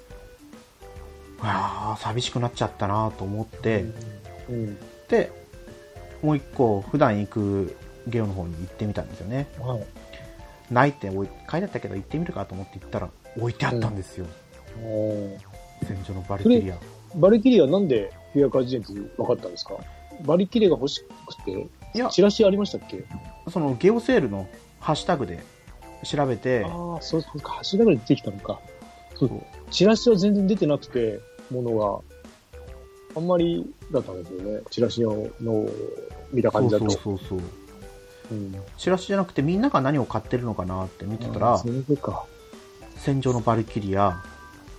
[1.42, 3.84] ああ、寂しくなっちゃったなと思って、
[4.48, 4.78] うん。
[5.08, 5.30] で、
[6.22, 7.76] もう一個普段行く
[8.06, 9.48] ゲオの方に行ってみたんですよね。
[9.58, 9.84] はい。
[10.70, 14.26] ないって書いてあったけど行ってみるかと思って行ったら置いてあったんですよ。
[14.76, 15.38] あー
[15.84, 16.78] 戦場のバルキリア。
[17.16, 19.76] バリキリアなんで980円って分かったんですか？
[20.24, 21.50] バリキリアが欲しくて、
[21.94, 23.04] いや、チラシありましたっけ？
[23.50, 25.42] そのゲオセールのハッシュタグで
[26.04, 28.60] 調べて、ああ、そうそうか、橋だから出てきたのか。
[29.16, 32.18] そうそうチラシは全然出てなくて、ものが。
[33.14, 34.60] あんまりだったんですよね。
[34.70, 35.68] チラシのの
[36.32, 36.90] 見た感じだと。
[36.90, 37.48] そうそうそうそう。
[38.30, 38.54] うん。
[38.78, 41.62] チラシじゃなくてみんなが何を買ってるのかなって見てたら。
[42.96, 44.22] 戦場のバルキリア、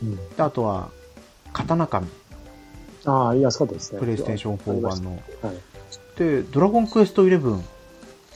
[0.01, 0.15] うん。
[0.15, 0.89] であとは、
[1.51, 2.07] 刀神、
[3.05, 3.99] ああ、安かったですね。
[3.99, 5.11] プレイステーション4版の。
[5.11, 5.19] はい。
[6.17, 7.61] で、ドラゴンクエスト11、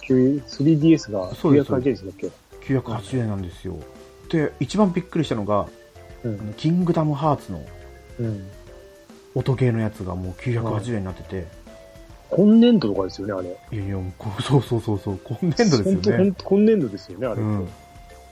[0.10, 3.78] 9 3DS がそうです980円だっけ980円なんですよ。
[4.30, 5.68] で、一番びっくりしたのが、
[6.24, 6.54] うん。
[6.58, 7.66] キングダムハーツのうん。
[9.36, 11.47] 音ゲーのやつがもう980円になってて、
[12.30, 13.77] 今年度とかですよね、あれ。
[13.77, 16.34] いやいや、もうそうそうそうそう、今年度ですよね。
[16.43, 17.41] 今年度ですよね、あれ。
[17.41, 17.67] うん。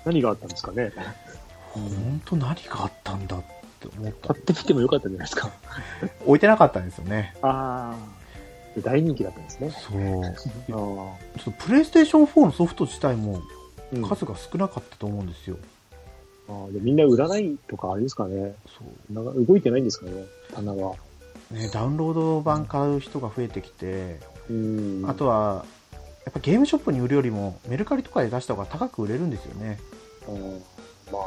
[0.03, 0.91] 何があったんですかね？
[1.71, 3.43] 本当何があったんだっ
[3.79, 4.41] て思った買。
[4.41, 5.51] ってみてもよかったんじゃないですか。
[6.25, 7.35] 置いてなかったんですよね。
[7.41, 8.81] ああ。
[8.81, 9.71] 大人気だったんですね。
[9.71, 10.01] そう。
[10.67, 13.41] ちょっとプレイステーション4のソフト自体も
[13.93, 15.57] うん数が少なかったと思うんですよ。
[16.47, 18.55] あーでみんな売らないとかあれですかね。
[18.67, 19.13] そう。
[19.13, 20.95] なんか動いてないんですかね、棚は。
[21.51, 25.05] ね、ダウンロード版買う人が増えてきて、うん。
[25.07, 25.65] あとは、
[26.25, 29.79] やっぱゲームショップに売るよりもメルカリとかで出した方が高く売れるんですよね。
[30.27, 30.63] うん
[31.11, 31.19] ま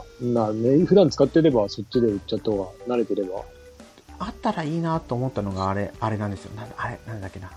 [0.43, 3.43] あ、なね、普段使ってればそっちで売っちゃった方が慣れてれば。
[4.19, 6.55] あったらいいなと思ったのがあれ、あれなんですよ。
[6.57, 7.53] なあれ、なんだっけな。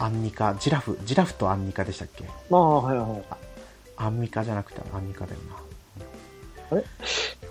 [0.00, 2.24] アンニカ、ジラフ、ジラフとアンニカでしたっけ？
[2.50, 3.22] まあ、はいはい。
[3.96, 5.38] アンミカじゃなくてアンニカだよ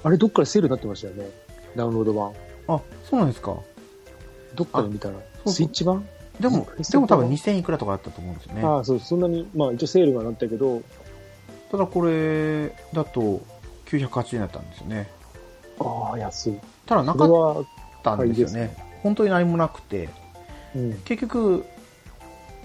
[0.04, 1.30] あれ、どっかでセールになってましたよね？
[1.76, 2.34] ダウンロード版。
[2.68, 2.76] な。
[2.76, 3.56] あ、そうなんですか。
[4.56, 5.16] どっかで見たら？
[5.46, 6.08] そうスイッチ版？
[6.40, 8.64] でもでも多分2000いくらとかだったと思うんですよね。
[8.64, 10.84] ああ、そう、そんなに、まあ一応セールがなったけど、
[11.72, 13.42] ただこれだと
[13.88, 15.10] 980円だったんですよね。
[15.80, 16.60] ああ、安い。
[16.86, 17.66] ただなかっ
[18.04, 18.78] たんですよ買いね。
[19.02, 20.10] 本当に何もなくて、
[20.76, 20.94] うん。
[21.06, 21.66] 結局、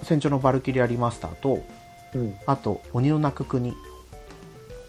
[0.02, 1.62] 戦場のバルキリアリマスターと、
[2.14, 2.36] うん。
[2.46, 3.72] あと、鬼の泣く国、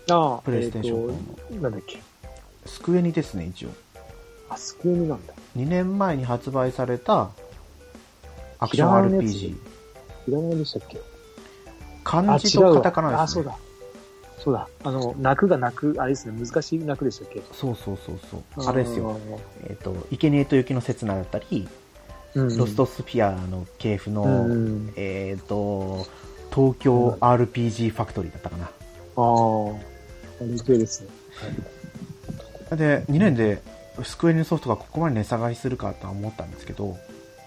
[0.10, 1.14] ああ、プレイステーション4の、
[1.50, 2.02] えーとなんだっけ？
[2.66, 3.70] スクエニですね、一応。
[4.50, 5.34] あ、スクエニなんだ。
[5.58, 7.30] 2年前に発売された、
[8.60, 9.48] アクション RPG。
[9.50, 9.56] い
[10.30, 11.00] らないでしたっけ？
[12.04, 13.24] 漢字とカタカナです、ね。
[13.24, 13.58] あ、そうだ。
[14.40, 14.68] そうだ。
[14.84, 17.42] あの、泣くが泣く、あれですね、難しい泣くでしたっけ？
[17.54, 18.68] そうそうそうそう。
[18.68, 19.16] あれですよ。。
[19.16, 19.20] ー
[19.70, 21.68] えっ、と、生贄と雪の刹那だったり、
[22.36, 24.94] うん、ロストスピアの系譜の、うん。
[24.98, 26.06] えっ、と、
[26.54, 28.66] 東京 RPG ファクトリーだったかな。
[28.66, 28.70] あ
[29.18, 29.93] あ、
[30.48, 31.08] ですね。
[32.72, 33.62] で、2年で、
[34.04, 36.98] スクエニのソフトがここまで値下がりするかとは思ったんですけど、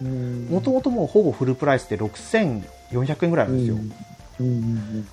[0.00, 3.76] うんもともともうほぼフルプライスで6400円ぐらいなんですよ。
[4.40, 4.46] うん。
[4.46, 5.08] うん。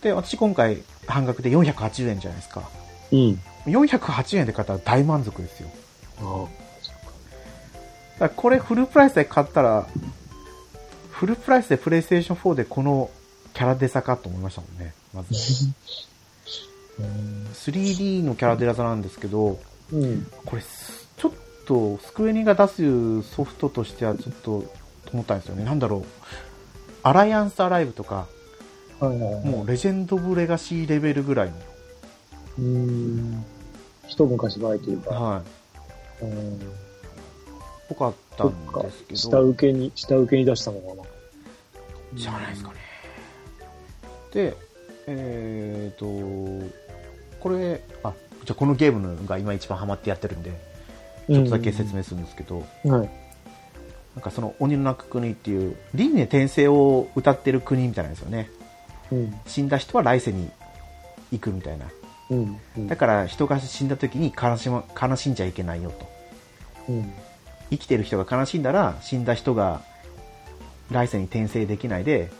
[0.00, 2.68] で、私今回半額で480円じゃないですか。
[3.12, 3.40] うん。
[3.66, 5.68] 408円で買ったら大満足ですよ。
[6.20, 6.46] あ
[8.18, 9.86] からこれフルプライスで買ったら、
[11.10, 13.10] フルプライスでプレイステーション4でこの
[13.54, 14.94] キャラデザかと思いましたもんね。
[15.14, 15.34] まず。
[16.98, 19.58] 3D のキャラデザなんですけど、
[19.92, 20.26] うん。
[20.44, 21.32] これす、ちょっ
[21.66, 24.62] と、スクエニが出すソフトとしてはちょっと、
[25.04, 25.64] と思ったんですよね。
[25.64, 26.04] なんだろう。
[27.02, 28.26] アライアンスアライブとか、
[29.00, 29.44] はいはいはい。
[29.44, 31.56] もうレジェンド・オブ・レガシーレベルぐらいの。
[32.58, 33.44] うーん。
[34.08, 35.10] 一昔前というか。
[35.10, 35.42] は
[36.20, 36.24] い。
[36.24, 36.60] うん。
[37.88, 39.16] ぽかったんですけ。
[39.16, 41.02] 下ど、請けに、下請けに出したのかな。
[42.14, 42.74] じゃないですかね。
[44.32, 44.56] で、
[45.06, 46.06] えーと、
[47.40, 48.12] これ、あ、
[48.44, 50.52] じゃあこのゲームのが今一番ハマってやってるんで、
[51.28, 52.92] ちょっとだけ説明するんですけど、明。
[52.92, 53.10] はい。
[54.16, 58.50] なんかその鬼の泣く国っていう、輪廻転生を歌ってる国みたいなんですよね。
[59.12, 59.34] うん。
[59.46, 60.50] 死んだ人は来世に
[61.30, 61.86] 行くみたいな。
[62.30, 62.60] うん。
[62.76, 66.08] うんだから人が死んだ時に悲し,、ま、悲しんじゃいけないよと。
[66.88, 67.12] うん。
[67.70, 69.82] 生きてる人が悲しんだら死んだ人が
[70.90, 72.30] 来世に転生できないで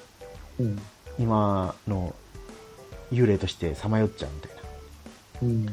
[0.58, 0.80] うん。
[1.18, 2.14] 今の
[3.12, 4.57] 幽霊としてさまよっちゃうみたいな
[5.42, 5.66] うん。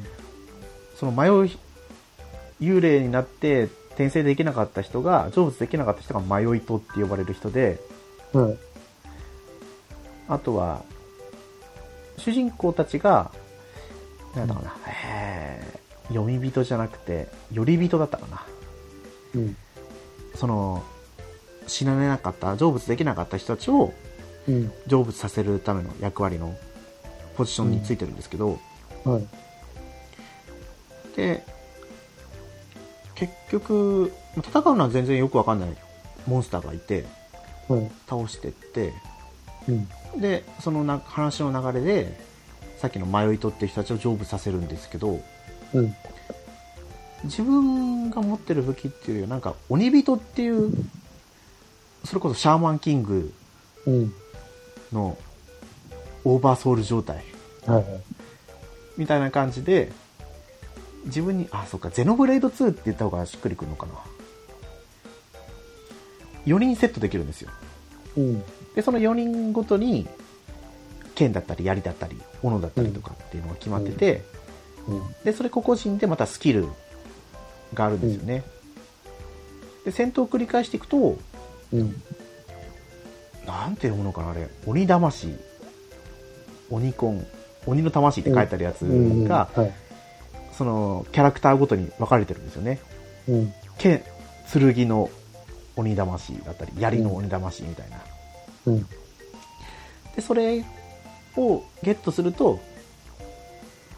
[0.96, 1.50] その迷う
[2.62, 7.80] 幽霊になって転生できなかった人が成仏できなかった人が迷いとって呼ばれる人で
[8.34, 8.58] はい。
[10.28, 10.84] あとは
[12.18, 13.32] 主人公たちが
[14.36, 18.46] なんだかな、えー読み人じゃなくて寄り人だったかな
[19.34, 19.58] うん。
[20.36, 20.84] その
[21.68, 23.92] 死なれなかった成仏できなかった人たちを
[24.48, 24.72] うん。
[24.88, 26.56] 成仏させるための役割の
[27.38, 28.60] ポジションについてるんですけど、
[29.04, 29.28] はい。
[31.16, 31.44] で
[33.16, 35.70] 結局戦うのは全然よくわかんない
[36.28, 37.06] モンスターがいて
[37.68, 37.92] はい。
[38.08, 38.94] 倒してって
[39.68, 39.88] うん。
[40.20, 42.20] でそのな話の流れで
[42.78, 45.22] さっきの迷いとって人たちを成仏させるんですけど
[45.74, 45.96] うん。
[47.24, 50.72] 自分が持ってる武器っていうよりはなんか鬼人っていう
[52.04, 53.34] それこそシャーマンキング
[53.88, 54.14] うん。
[54.92, 55.18] の
[56.24, 57.24] オーバーソウル状態。
[58.98, 59.92] みたいな感じで、
[61.06, 63.94] 自分に、あ、そっか、ゼノブレード2って言った方がしっくりくるのかな。
[66.46, 67.52] 4人セットできるんですよ。
[68.18, 68.44] うん。
[68.76, 70.08] で、その4人ごとに、
[71.16, 74.24] 剣だったり、槍だったり、斧だったりとかっていうのが決まってて、
[74.88, 75.02] うん。
[75.24, 76.68] で、それ個々人でまたスキル
[77.74, 78.44] があるんですよね。
[79.86, 81.18] で、戦闘を繰り返していくと、
[81.72, 82.02] うん。
[83.46, 84.50] なんて読むのかな、あれ。
[84.66, 85.36] 鬼魂。
[86.70, 87.26] 鬼コン。
[87.66, 89.24] 鬼の魂って書いてあるやつうん。
[89.24, 89.74] が、はい。
[90.58, 92.80] その、キャラクターごとに分かれてるんですよね。
[93.28, 93.54] うん。
[93.78, 94.04] 剣、
[94.52, 95.10] 剣の
[95.76, 97.98] 鬼魂だったり、槍の鬼魂みたいな。
[98.68, 98.88] うん。
[100.16, 100.64] で、それ
[101.36, 102.60] をゲットすると、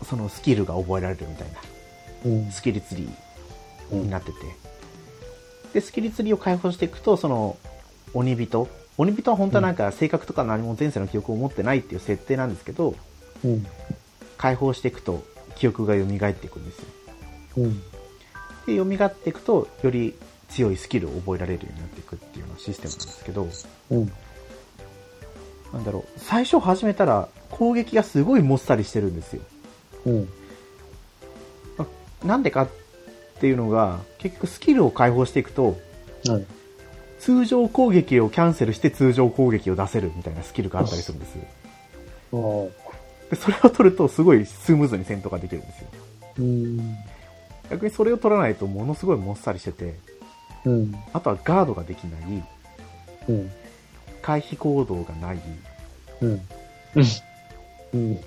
[0.08, 1.60] そのスキルが覚えられるみたいな、
[2.26, 2.52] うん。
[2.52, 3.10] スキルツリー
[3.92, 4.38] うんになってて。
[5.74, 7.58] で、スキルツリーを解放していくと、その、
[8.14, 8.68] 鬼人。
[8.98, 12.96] 鬼人は本当はなんか性格とか何も前世の記憶を持ってないっていう設定なんですけど、
[13.46, 13.66] うん。
[14.38, 15.24] 解放していくと
[15.58, 16.86] 記憶が蘇っていくんですよ。
[17.58, 17.82] うん。
[18.66, 20.14] で、蘇っていくと、より
[20.50, 23.48] 強いスキルを覚えられるようになっていくっていうようなシステムなんですけど、
[23.92, 24.12] うん。
[25.74, 29.42] なんだろう、最初始めたら攻撃がすごいもっさりしてるんですよ。
[30.06, 30.30] うん。
[32.24, 32.70] なんでかっ
[33.40, 35.78] ていうのが、結局スキルを解放していくと、
[36.28, 36.46] はい。
[37.20, 41.38] 通常攻撃をキャンセルして通常攻撃を出せるみたいなスキルがあったりするんです。
[43.30, 45.88] で、それを取るとすごいスムーズに戦闘ができるんですよ。
[46.40, 46.98] うん。
[47.70, 49.96] 逆にそれを取らないとものすごいもっさりしてて、
[50.66, 50.96] うん。
[51.14, 52.44] あとはガードができない、
[53.30, 53.52] うん。
[54.22, 55.42] 回避行動がない、
[56.22, 56.42] うん。
[57.94, 58.20] うん。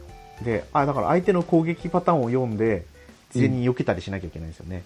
[0.42, 2.84] で、あ、だから相手の攻撃パターンを読んで、
[3.32, 4.82] 事前に避けたりしなきゃいけないんですよね。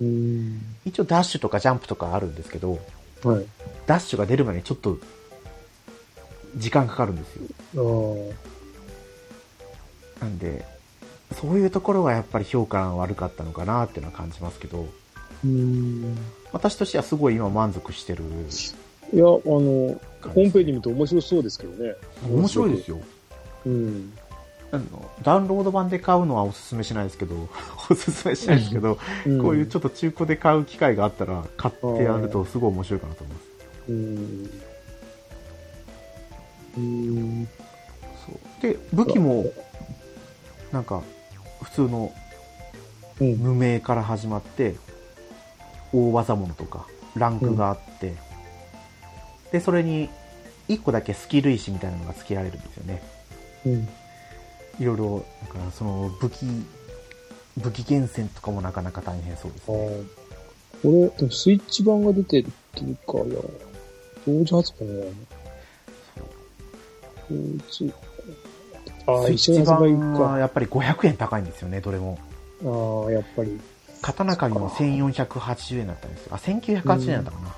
[0.00, 0.60] うん。
[0.84, 2.78] 一応ダッシュとかジャンプとかあるんですけど、
[3.22, 3.46] はい。
[3.86, 4.98] ダッシュが出るまでにちょっと、
[6.56, 7.36] 時間かかるんです
[7.74, 8.32] よ。
[10.20, 10.64] なんで、
[11.40, 14.86] そういうところがやっぱり評価が悪かったのかなっていうのは感じますけど、
[15.44, 16.16] うん。
[16.52, 18.24] 私としてはすごい今満足してる
[19.12, 21.94] いや、あの、ホームページ見ると面白そうですけどね。
[22.28, 23.00] 面白いですよ。
[23.66, 24.12] うん。
[24.72, 27.48] あのダウンロード版で買うのはおすすめしないですけど、
[27.90, 33.48] おすすめしないですけど、うんこういうちょっと中古で買う機会があったら買ってやるとすごい面白いかなと思います。
[33.88, 34.50] うん。
[36.76, 37.48] うん。
[38.26, 39.44] そうで、武器も、
[40.72, 41.02] なんか、
[41.62, 42.12] 普通の
[43.20, 43.36] うん。
[43.36, 44.76] 無名から始まって、
[45.92, 48.14] 大技物とか、ランクがあって、
[49.52, 50.08] で、それに、
[50.68, 53.02] 1個だけスキル石みたいなのが付けられるんですよね。
[53.66, 53.88] うん。
[54.78, 56.46] いろいろ、なんかその武器、
[57.58, 60.02] 武器厳選とかもなかなか大変そうですあね。
[60.82, 63.40] これ、でもスイッチ版が出てるっていうか、いや、
[64.26, 65.12] 同時発売ね。
[67.28, 67.36] 同
[67.70, 67.92] 時。
[67.92, 68.09] あ
[69.30, 72.16] 一緒に発売版はやっぱり500円高いんですよね、どれも。
[72.16, 72.22] か。
[72.66, 73.60] ああ、やっぱり。
[74.02, 76.34] 刀紙も1480円だったんですよ。
[76.34, 77.54] あ、1980円だったかな。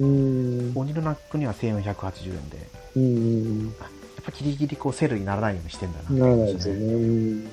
[0.00, 0.72] うーん。
[0.74, 2.58] 鬼のナックには1480円で。
[2.96, 3.74] うん。
[3.80, 3.88] あや
[4.22, 6.10] っぱギリギリこうセールにならないようにしてんだな。
[6.10, 6.94] ならないですよね。
[6.94, 7.44] うん。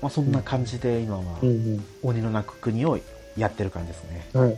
[0.00, 2.98] まあそんな感じで今はうん鬼のナック国を
[3.36, 4.26] やってる感じですね。
[4.34, 4.40] うん。
[4.42, 4.50] はい。
[4.50, 4.56] は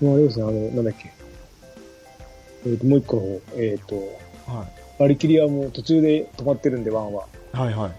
[0.00, 0.04] い。
[0.04, 1.12] もうあれですね、あの、なんだっけ。
[2.66, 3.96] えっ、と、もう一個の方、えっ、と、
[4.50, 4.66] は
[5.00, 7.24] バリキリはもう途中で止まってるんで、ワンは。
[7.54, 7.56] い。
[7.56, 7.92] はいはい。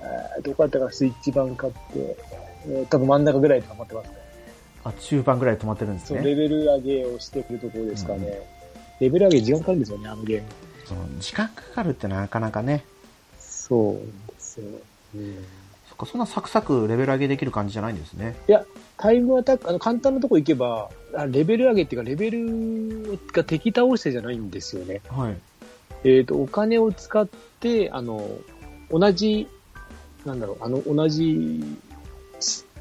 [0.00, 1.78] えーどこやったかなスイッチ版買って、
[2.66, 4.16] えー多分真ん中ぐらいで止まってますね。
[4.82, 6.22] あ、中盤ぐらいで止まってるんですね。
[6.22, 8.40] レベル上げをしてくるところですかね。
[9.00, 10.48] レベル上げ時間かかるんですよね、あのゲーム。
[10.86, 12.86] その時間かかるってなかなかね。
[13.38, 14.64] そうですよ。
[15.14, 15.34] うん。
[15.90, 18.34] そっか、そんなサクサクレベル上げできる感じじゃないんですね。
[18.48, 18.64] いや、
[18.96, 25.02] タイムアタック、あの、簡単なとこ行けば、あレベル上げっていうか、レベルが敵倒してじゃないんですよね。
[25.10, 25.36] はい。
[26.08, 27.26] えっ、と、お金を使っ
[27.60, 28.30] て、あの、
[28.90, 29.48] 同じ、
[30.24, 31.64] なんだろう、あの、同じ、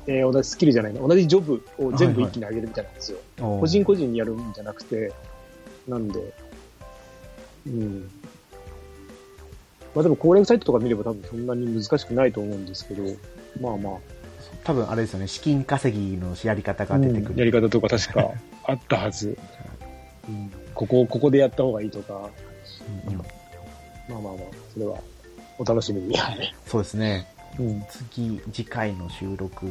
[0.07, 3.17] えー同じスキルじゃないな、同じジョブを全部一気に上げるみたいなんですよ。
[3.39, 5.11] 個個人個人にやるんじゃなくて、
[5.87, 6.33] なんで、
[7.65, 8.09] うん。
[9.95, 13.03] まあでも攻略サイトとか見れば多分そんなに難しくないと思うんですけど、
[13.59, 13.93] まあまあ、
[14.63, 17.39] 多分あれですよね、資金稼ぎのやり方が出てくる。
[17.39, 18.29] やり方とか確か
[18.65, 19.35] あったはず。
[20.29, 22.29] うん、ここ、ここでやった方がいいとか、
[23.07, 24.43] うんうんまあまあまあ、
[24.73, 24.99] それは
[25.57, 26.15] お楽しみに。
[26.15, 26.53] はい。
[26.67, 27.27] そうですね。
[27.57, 27.83] うん。
[27.89, 29.65] 次、次回の収録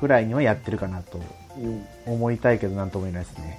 [0.00, 1.18] ぐらいにはやってるかなと
[1.58, 1.86] うん。
[2.04, 3.58] 思いたいけど、なんとも言えないですね。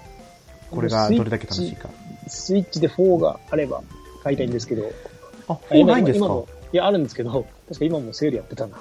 [0.70, 1.90] これがどれだけ楽しいか。
[2.28, 3.82] スイッチで4があれば
[4.24, 4.92] 買いたいんですけど。
[5.48, 6.44] あ、4ないんですか？
[6.72, 8.78] いや、あるんですけど、確か今もセールやってたな。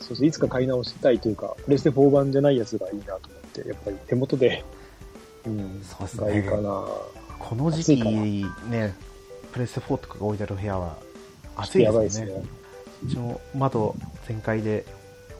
[0.00, 4.62] そうそう、いつか買い直したいというか、プレステ4版じゃないやつがいいなと思って、やっぱり手元で、
[5.46, 6.62] うん、そうですがいいかね。
[6.62, 6.84] な。
[7.38, 8.02] この時期
[8.68, 8.94] ね、
[9.52, 10.96] プレステ4とかが置いてある部屋は
[11.56, 12.32] 暑いですすね。
[13.04, 13.94] うちも窓
[14.26, 14.84] 全開で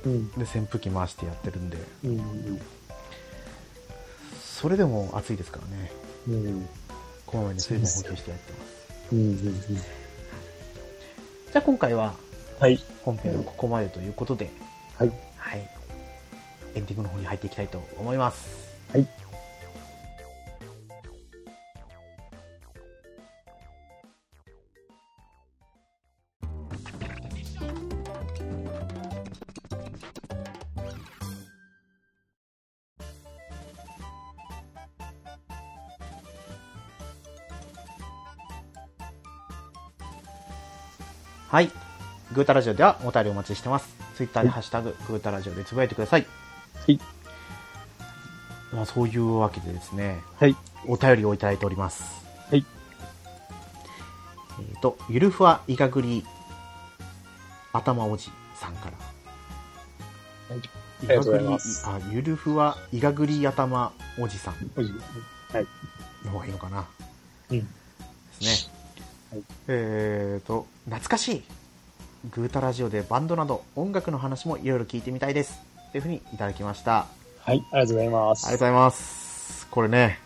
[0.05, 0.31] うん。
[0.33, 2.61] で扇風機回してやってるんで、うん。
[4.41, 5.93] それでも暑いですからね。
[6.29, 6.69] うん。
[7.27, 9.15] こまめに水分補給してやってます。
[9.15, 9.19] うん。
[9.19, 9.39] うん。
[9.77, 12.15] じゃあ今回は
[12.59, 12.81] はい。
[13.05, 14.51] 本編はここまでということで、
[14.97, 15.13] はい。
[15.37, 15.71] はい。
[16.75, 18.77] エンディングの方に入っていきたいと思います。
[18.93, 19.03] はい。
[19.03, 19.28] はい。
[42.39, 43.97] グータラジオではお便りお待ちしてます。
[44.15, 46.27] ツイッターでハッシュタグ、グータラジオでつぶやいてください。
[46.87, 47.01] はい。
[48.73, 50.55] まあそういうわけでですね、はい。
[50.87, 52.25] お便りをいただいております。
[52.49, 52.65] はい。
[54.61, 56.25] えっ、と、ゆるふわいがぐり
[57.73, 58.93] 頭おじさんから。
[60.55, 64.93] はいいありがとうございますあ、ゆるふわいがぐり頭おじさんおじ
[65.53, 65.67] はい。
[66.25, 66.87] の方がいいのかな。
[67.51, 67.59] うん。
[67.59, 67.65] で
[68.39, 68.73] すね。
[69.33, 71.58] はいえーと、懐かしい。
[72.31, 75.61] グータラジオでバンドなど音楽の話もいろいろ聞いてみたいです。
[75.93, 77.07] というふうにいただきました。
[77.41, 77.65] はい。
[77.71, 78.47] ありがとうございます。
[78.47, 79.67] ありがとうございます。
[79.71, 80.19] これね、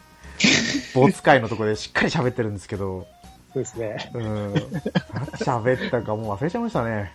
[0.95, 3.07] ボツ会のところでしっかり喋ってるんですけど、
[3.53, 4.11] そうですね。
[4.15, 7.13] うん、何喋ったかもう忘れちゃいましたね。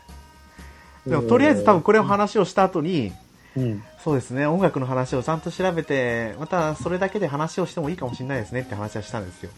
[1.08, 3.12] でも、とりあえず多分これを話をした後に、
[3.56, 3.84] うん。
[4.04, 9.50] そうですね、音楽の話をちゃんと調べて、またそれだけで話をしてもいいかもしれないですねって話はしたんですよ。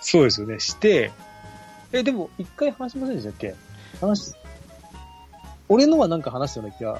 [0.00, 0.58] そうですよね。
[0.58, 1.12] して、
[1.92, 3.54] え、でも、一回話しませんでしたっけ？
[4.00, 4.34] 話し、
[5.68, 6.98] 俺のはなんか話したような気が、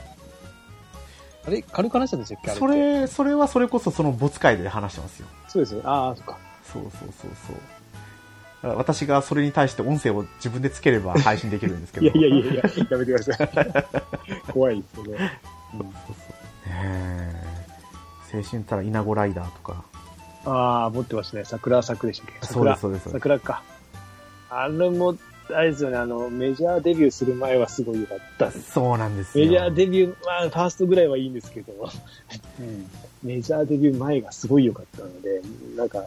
[1.47, 1.63] あれ？
[1.63, 2.51] 軽く話したんでしたっけ？
[2.53, 5.27] それ、それはそれこそそのボツ会で話してますよ。
[5.49, 5.85] そうですよね。
[5.87, 6.39] ああ、そっか。
[6.65, 7.57] そうそうそうそう。
[8.63, 12.07] だから私がそれに対して音声を自分でつければ配信できるんですけど。
[12.07, 13.51] い やいやいやいや、やめてください。
[14.53, 15.17] 怖いですけど。
[15.17, 15.27] そうそ
[15.79, 15.83] う。
[16.69, 19.85] ねえ青春ったら稲子ライダーとか。
[20.45, 21.45] ああ、持ってましたね。
[21.45, 22.47] 桜作でしたっけ？
[22.47, 22.77] そうです、桜。
[22.77, 23.11] そうです。
[23.11, 23.63] 桜か。
[24.55, 25.17] あれも、
[25.51, 28.73] あれですよね、あの、メジャーデビューする前はすごい良かったです。
[28.73, 29.45] そうなんですよ。
[29.45, 31.73] メジャーデビュー、まあ、ファーストぐらいはいいんですけど、
[32.61, 32.91] うん、
[33.23, 35.41] メジャーデビュー前がすごい良かったので、
[35.77, 36.05] なんか、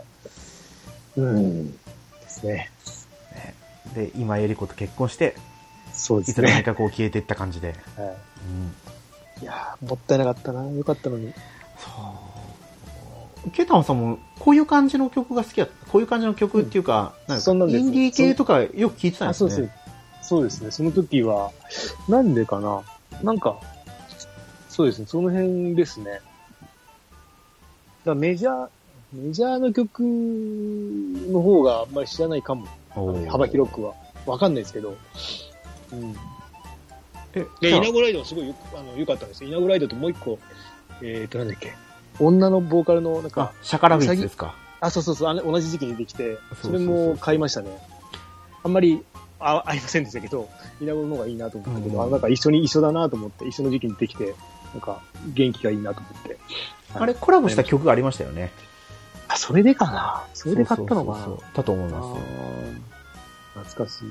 [1.18, 1.78] うん、で
[2.28, 2.72] すね。
[3.94, 5.36] で、今、エリコと結婚して、
[5.94, 6.64] そうですいつの間にね。
[6.64, 7.70] かこう消えていった感じで。
[7.70, 7.74] は
[8.04, 9.42] うん。
[9.42, 10.70] い、いやーもったいなかったな。
[10.70, 11.34] 良かったのに。
[11.78, 12.25] そう。
[13.54, 19.50] ケイタンさんも、こういう感じの曲が好きやこういう感じの曲っていうか、なんかそんなんですインディー系とかよく聴いてたんあ、ですね。
[19.50, 19.86] そうです。
[20.28, 20.72] そうですね。
[20.72, 21.52] その時は、
[22.10, 22.82] なんでかな。
[23.22, 23.58] なんか、
[24.70, 26.20] そうですね、その辺ですね。
[28.04, 28.70] だメジャー、
[29.14, 32.68] メジャーの曲の方があんまり知らないかも。
[33.30, 33.94] 幅広くは。
[34.26, 34.98] わかんないですけど。
[35.94, 36.16] うん。
[37.34, 39.50] え、イナゴライダーはすごいよあの良かったんですよ。
[39.50, 40.40] イナゴライダーともう一個、
[41.02, 41.74] えーと、なんだっけ。
[42.20, 44.56] 女のボーカルの、なんか、、シャカラビッツですか。
[44.80, 47.70] あ、そうそうそう、あれ同じ時期に出てきて、それも買いましたね。
[48.64, 49.04] あんまり、
[49.40, 50.50] あ、合いませんでしたけど、
[50.82, 54.34] イナゴの方がいいなと思ったけど、うんあなんか一緒に一緒だなと思って、一緒の時期にできて、
[54.74, 55.02] なんか、
[55.34, 56.38] 元気がいいなと思って。
[56.94, 58.52] あれ、コラボした曲がありましたよね。
[59.28, 62.22] あ、それでかなそれで買ったのかなそうだと思いあます。
[63.60, 64.06] ー懐かしい。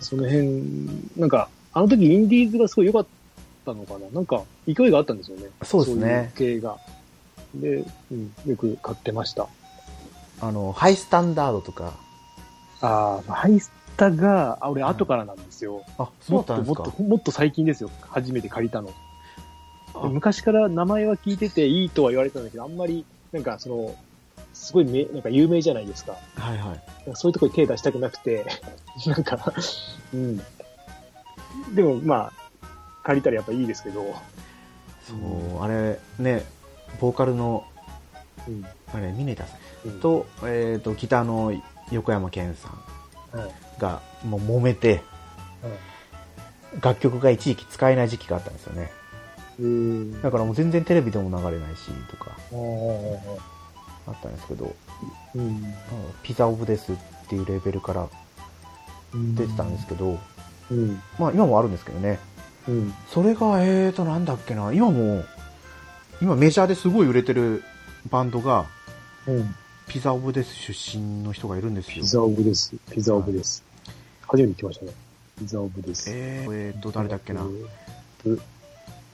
[0.00, 3.06] その辺、なんか、あの時インディーズがすごい良かっ
[3.66, 5.46] たのかななんか、勢いがあったんですよね。
[5.62, 6.76] そうですね系が。
[7.54, 9.48] で、うん、よく買ってました。
[10.40, 11.94] あの、ハイスタンダードとか。
[12.80, 15.82] ああ、ハイスタが、あ、俺後からなんですよ。
[15.98, 17.90] あ、そうだったんですかもっと、もっと最近ですよ。
[18.02, 18.90] 初めて借りたの。
[20.10, 23.96] 昔から名前は聞いてていいとは言われてたんだけど、あんまり、なんかその、
[24.52, 26.16] すごいめ、なんか有名じゃないですか。
[26.36, 26.82] はいはい。
[27.14, 28.46] そういうところに手出したくなくて、
[29.06, 29.52] なんか、
[30.14, 30.38] うん。
[31.74, 32.32] でも、まあ、
[33.02, 34.14] 借りたらやっぱいいですけど、
[35.08, 36.44] そう、あれ、ね、
[37.00, 37.64] ボーカルの、
[38.46, 38.64] うん。
[38.92, 41.52] あれ、ミネタさうんんと、えっ、と、ギターの
[41.90, 43.80] 横山健さんはい。
[43.80, 45.02] が、もう揉めて、
[46.80, 48.90] 楽曲が一時期使えない時期があったんですよね。
[49.60, 50.22] うん。
[50.22, 52.30] だからもう全然テレビでも流れないし、とか、
[54.06, 54.74] ああったんですけど、
[55.34, 55.74] うん。
[56.22, 56.96] ピザオブですっ
[57.28, 58.08] ていうレベルから
[59.34, 60.18] 出てたんですけど、
[60.70, 61.02] うん。
[61.18, 62.18] まあ今もあるんですけどね。
[62.68, 62.94] うん。
[63.08, 65.24] それが、えーと、なんだっけな、今も、
[66.20, 67.62] 今メジャーですごい売れてる
[68.10, 68.66] バンドが、
[69.26, 69.54] うん。
[69.86, 71.94] ピザオブです出身の人がいるんですよ。
[71.94, 72.74] ピザオブです。
[72.90, 73.64] ピザオブです。
[74.26, 74.92] 初めて来ましたね。
[75.38, 76.10] ピザオブです。
[76.10, 77.46] えー、えーと、誰だっけな。
[78.24, 78.40] ブ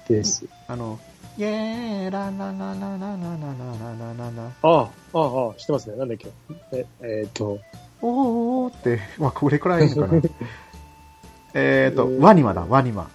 [0.08, 0.46] です。
[0.66, 0.98] あの、
[1.36, 5.96] イェーラララララララララララああ、ああ、知ってますね。
[5.96, 6.28] なんだっけ。
[6.72, 7.60] え、えーっと、
[8.00, 10.22] おーって、まあ、これくらいいいのかな。
[11.54, 13.08] えーと、ワニマだ、ワニマ。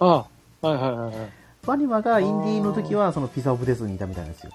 [0.00, 0.26] あ
[0.62, 1.43] あ、はいはいはいはい。
[1.66, 4.52] ワニマがインディーの時は、そのピザオブデスにいたみたいなんですよ。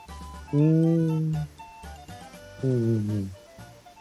[0.54, 1.36] うーん。
[2.64, 3.32] うんうん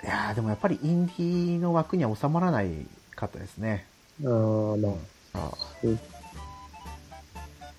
[0.02, 2.70] いやー、でもやっぱりインディーの枠には収まらない
[3.16, 3.86] かったですね。
[4.22, 4.72] うん。
[4.72, 4.88] ああ、ま
[5.34, 5.46] あ。
[5.46, 5.50] あ
[5.82, 6.00] うん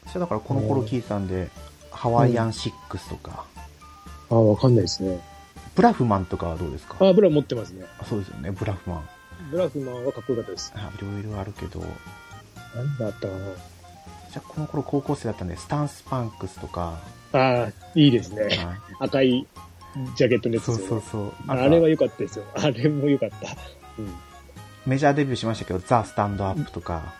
[0.05, 1.49] 私はだからこの頃聞いてたんで、
[1.91, 3.45] ハワイアンシックスとか、
[4.31, 5.19] ああ、わかんないですね。
[5.75, 6.97] ブラフマンとかはどうですか？
[6.99, 7.85] ああ、ブラ持ってますね。
[7.99, 9.09] あそうですよね、ブラフマン。
[9.51, 10.73] ブラフマンはかっこよかったです。
[10.75, 16.99] あいろいろあるけど、なんだったかじゃあこの頃高校生だったんで、スタンスパンクスとか、
[17.31, 17.39] な。
[17.39, 18.43] ああ、いいですね。
[18.43, 18.53] はい
[18.99, 19.47] 赤い
[20.15, 20.89] ジャケットのやつですよね。
[20.89, 21.33] そうそうそう。
[21.47, 22.45] ああとれは良かったですよ。
[22.53, 23.35] あれも良かった。
[23.97, 24.13] うん。
[24.85, 27.15] メジャーデビューしましたけど、ザ・スタンドアップとか、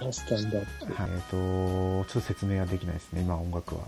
[0.00, 0.94] ザ・スタンドアップ。
[0.94, 1.20] はい、えっ、
[2.04, 3.82] と、ちょっと説明はできないですね、今音楽は。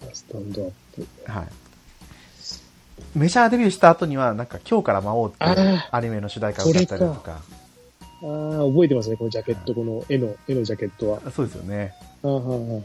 [0.00, 1.06] ザ・スタンドアップ。
[1.30, 1.48] はい。
[3.14, 7.42] メジャーデビューした後には、なんか、今日から魔王ってアニメの主題歌を歌ったりだとか、
[8.24, 11.20] ああ、覚えてますね、このジャケット、この絵の、絵のジャケットは。
[11.30, 11.92] そうですよね。
[12.22, 12.82] ああ、はいはいはい。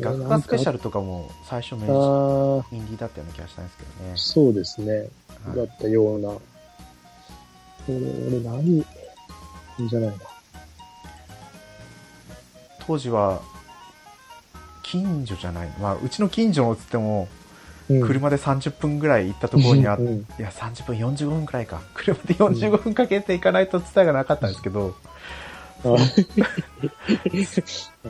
[0.00, 0.78] 学科スペシャル。
[0.78, 4.12] ルとかも最初メジあャあ、ー、インディーだったような気がしたんですけどね。
[4.16, 5.08] そうですね。
[5.44, 6.28] はいだったような。
[7.88, 7.96] 俺、
[8.28, 8.84] 俺何い
[9.78, 10.14] いんじゃないな。
[12.86, 13.40] 当時は、
[14.84, 15.68] 近所じゃない。
[15.80, 17.41] まあ、うちの近所のつっても、うん
[18.00, 21.80] 車で30分ぐらい行ったところにあっうんうんいや、30分、45分くらいか。
[21.94, 24.94] 車で45分かけて行かないと伝えがなかったんですけど、
[25.84, 26.02] あなか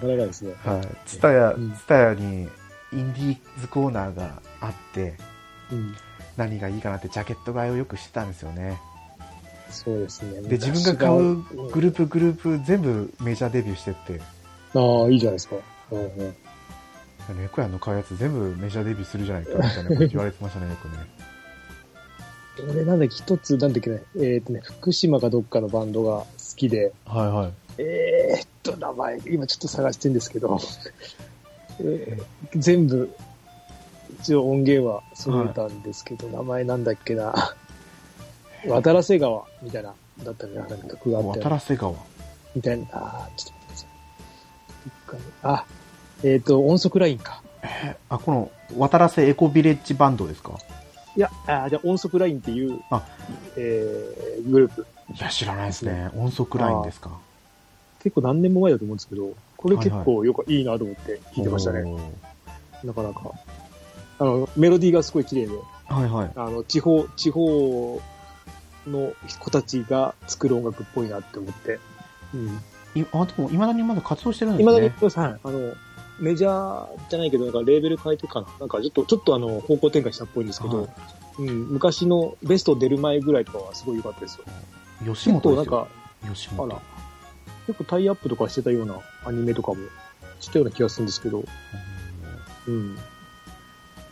[0.06, 0.54] なかですね。
[0.64, 0.88] はい。
[1.06, 2.48] ツタヤうん、ツタヤに
[2.92, 5.14] インディーズコーナーがあって、
[5.70, 5.96] うん。
[6.36, 8.80] 何がいいかなってジャケット買いをよくしてたんですよね。
[9.70, 10.42] そうですね。
[10.42, 11.36] で、自分が買う
[11.70, 14.20] グループグループ全部メジャーデビューしてって、
[14.74, 15.56] ああ、いいじゃないですか。
[15.90, 16.36] うんうん。
[17.28, 20.94] 猫屋の買うやつ全部メジャーデビューするじゃないかみたいなこと言われてましたね、よくね。
[22.72, 27.52] 俺なんだっけ、一つ、なんだっけね、えっ、とね、福島かどっかのバンドが好きで、はいはい。
[27.78, 30.60] えーっと、名前、今ちょっと探してんですけど、
[31.80, 32.24] えー。
[32.56, 33.14] 全部、
[34.20, 37.54] 一応音源は揃えたんですけど、名前なんだっけな、
[38.68, 41.94] 渡良瀬川みたいな、だったね、なんか曲があって渡、良瀬川。
[42.54, 43.86] みたいな、あーちょっと待っ
[44.90, 45.30] てください。
[45.42, 45.64] あ、
[46.22, 47.42] えーっと、音速ラインか。
[48.08, 50.58] あ、この、渡良瀬エコビレッジバンドですか？
[51.16, 53.02] いや、あーじゃあ音速ラインっていう、あ
[53.56, 54.86] えーグループ。
[55.14, 56.10] いや、知らないですね。
[56.16, 57.10] 音速ラインですか？
[58.02, 61.82] 結構何年も前だと思うんですけど、これ結構よく、いいなと思って聴いてましたね。
[62.82, 63.30] なかなか。
[64.18, 65.52] あの、メロディーがすごい綺麗で、
[65.88, 66.30] はいはい。
[66.34, 68.00] あの、地方、地方
[68.86, 71.78] の子たちが作る音楽っぽいなって思って。
[72.34, 72.48] うん。
[73.00, 75.74] いあ、でも、未だにまだ活動してるんです今だにね。、はい、あの、
[76.22, 78.46] メジャーじゃないけど、なんかレーベル変えてかな。
[78.60, 80.88] なんかちょっと、ちょっとあの、方向転換したっぽいんですけど、はい
[81.40, 84.44] うん、昔のベスト出る前ぐらいとかはすごい良かったですよ。
[85.14, 85.76] 吉本結構なんか
[86.28, 86.68] よ。、吉あ本。
[86.68, 86.80] ら、
[87.66, 89.78] 結構タイアップとかしてたようなアニメとかも
[90.38, 91.44] したような気がするんですけど、
[92.68, 92.94] うん。
[92.94, 92.96] い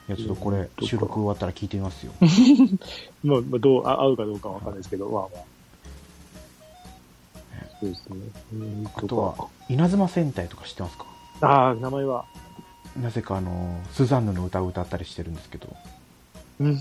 [0.09, 2.13] や、ちょっとこれ、収録終わったら聞いてみますよ。
[3.23, 5.45] まあ、まあ、どう、あ合うかどうかわかんないですけど、まあまあ。
[7.81, 8.17] そうですね。
[8.53, 11.07] うんあとは、稲妻戦隊とか知ってますか？
[11.41, 12.25] ああ、名前は。
[13.01, 15.75] なぜかあの、スザンヌの歌を歌ったりしてるんですけど、
[16.59, 16.77] うん。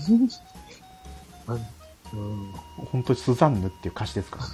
[2.76, 4.50] 本当にスザンヌっていう歌詞ですからね。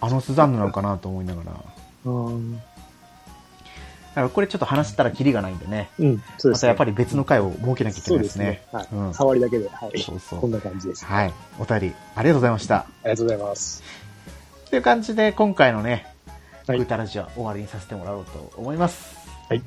[0.00, 1.52] あのスザンヌなのかなと思いながら。
[1.52, 1.60] だ
[2.04, 2.60] うん。
[4.14, 5.88] からこれちょっと話したらキリがないんでね。
[5.98, 6.58] うん、そうです、ね。
[6.58, 8.78] またやっぱり別の回を設けなきゃいけないですねですね。。
[8.78, 8.88] はい。
[8.92, 10.00] うん触りだけで、はい。
[10.00, 11.04] そうそうこんな感じです。
[11.04, 11.32] はい。
[11.58, 12.76] お便り、ありがとうございました。
[12.76, 13.82] ありがとうございます。
[14.68, 16.06] という感じで、今回のね、
[16.66, 19.21] はいグータラジオ終わりにさせてもらおうと思います。
[19.48, 19.62] はい。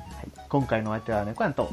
[0.48, 1.70] 今回のお相手は猫やんと、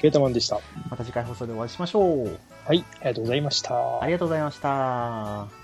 [0.00, 0.58] ケータマンでした。
[0.90, 2.38] また次回放送でお会いしましょう。
[2.66, 4.02] はい、ありがとうございました。
[4.02, 5.59] ありがとうございました。